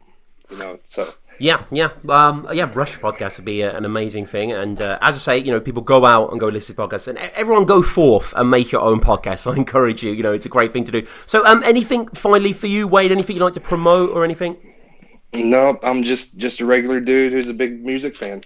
You 0.51 0.57
know, 0.57 0.79
so 0.83 1.13
yeah, 1.39 1.63
yeah, 1.71 1.89
um, 2.09 2.47
yeah. 2.53 2.69
Rush 2.73 2.99
podcast 2.99 3.37
would 3.37 3.45
be 3.45 3.61
a, 3.61 3.75
an 3.75 3.85
amazing 3.85 4.25
thing, 4.25 4.51
and 4.51 4.79
uh, 4.79 4.99
as 5.01 5.15
I 5.15 5.19
say, 5.19 5.37
you 5.39 5.51
know, 5.51 5.59
people 5.59 5.81
go 5.81 6.05
out 6.05 6.31
and 6.31 6.39
go 6.39 6.47
listen 6.47 6.75
to 6.75 6.81
podcasts, 6.81 7.07
and 7.07 7.17
everyone 7.17 7.65
go 7.65 7.81
forth 7.81 8.33
and 8.35 8.49
make 8.49 8.71
your 8.71 8.81
own 8.81 8.99
podcast. 8.99 9.51
I 9.51 9.55
encourage 9.55 10.03
you. 10.03 10.11
You 10.11 10.23
know, 10.23 10.33
it's 10.33 10.45
a 10.45 10.49
great 10.49 10.71
thing 10.71 10.83
to 10.85 10.91
do. 10.91 11.05
So, 11.25 11.45
um, 11.45 11.63
anything 11.63 12.07
finally 12.09 12.53
for 12.53 12.67
you, 12.67 12.87
Wade? 12.87 13.11
Anything 13.11 13.35
you'd 13.35 13.43
like 13.43 13.53
to 13.53 13.61
promote 13.61 14.11
or 14.11 14.23
anything? 14.23 14.57
No, 15.33 15.77
I'm 15.81 16.03
just 16.03 16.37
just 16.37 16.61
a 16.61 16.65
regular 16.65 16.99
dude 16.99 17.33
who's 17.33 17.49
a 17.49 17.53
big 17.53 17.83
music 17.83 18.15
fan. 18.15 18.41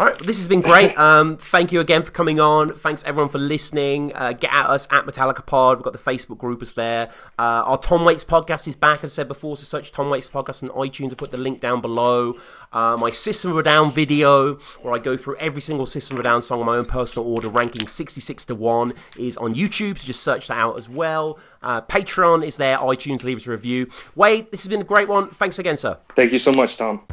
All 0.00 0.06
right, 0.06 0.18
this 0.20 0.38
has 0.38 0.48
been 0.48 0.60
great. 0.60 0.96
Um, 0.96 1.36
thank 1.36 1.72
you 1.72 1.80
again 1.80 2.04
for 2.04 2.12
coming 2.12 2.38
on. 2.38 2.72
Thanks 2.72 3.02
everyone 3.04 3.28
for 3.28 3.38
listening. 3.38 4.12
Uh, 4.14 4.32
get 4.32 4.52
at 4.52 4.66
us 4.66 4.86
at 4.92 5.04
Metallica 5.04 5.44
Pod. 5.44 5.78
We've 5.78 5.84
got 5.84 5.92
the 5.92 5.98
Facebook 5.98 6.38
group 6.38 6.62
is 6.62 6.74
there. 6.74 7.08
Uh, 7.36 7.66
our 7.66 7.78
Tom 7.78 8.04
Waits 8.04 8.24
podcast 8.24 8.68
is 8.68 8.76
back, 8.76 9.02
as 9.02 9.12
I 9.12 9.14
said 9.16 9.28
before. 9.28 9.56
So 9.56 9.64
search 9.64 9.90
Tom 9.90 10.08
Waits 10.08 10.30
podcast 10.30 10.62
on 10.62 10.68
iTunes. 10.70 11.10
I 11.10 11.16
put 11.16 11.32
the 11.32 11.36
link 11.36 11.58
down 11.58 11.80
below. 11.80 12.34
Uh, 12.72 12.96
my 12.96 13.10
System 13.10 13.50
of 13.50 13.58
a 13.58 13.62
Down 13.64 13.90
video, 13.90 14.54
where 14.82 14.94
I 14.94 14.98
go 14.98 15.16
through 15.16 15.36
every 15.38 15.60
single 15.60 15.86
System 15.86 16.16
of 16.16 16.20
a 16.20 16.22
Down 16.22 16.42
song 16.42 16.60
in 16.60 16.66
my 16.66 16.76
own 16.76 16.84
personal 16.86 17.28
order, 17.28 17.48
ranking 17.48 17.88
66 17.88 18.44
to 18.44 18.54
1, 18.54 18.92
is 19.18 19.36
on 19.36 19.56
YouTube. 19.56 19.98
So 19.98 20.06
just 20.06 20.22
search 20.22 20.46
that 20.46 20.58
out 20.58 20.78
as 20.78 20.88
well. 20.88 21.40
Uh, 21.60 21.80
Patreon 21.80 22.46
is 22.46 22.56
there. 22.56 22.78
iTunes, 22.78 23.24
leave 23.24 23.38
us 23.38 23.46
a 23.48 23.50
review. 23.50 23.88
Wade, 24.14 24.52
this 24.52 24.62
has 24.62 24.68
been 24.68 24.82
a 24.82 24.84
great 24.84 25.08
one. 25.08 25.30
Thanks 25.30 25.58
again, 25.58 25.76
sir. 25.76 25.98
Thank 26.14 26.30
you 26.32 26.38
so 26.38 26.52
much, 26.52 26.76
Tom. 26.76 27.04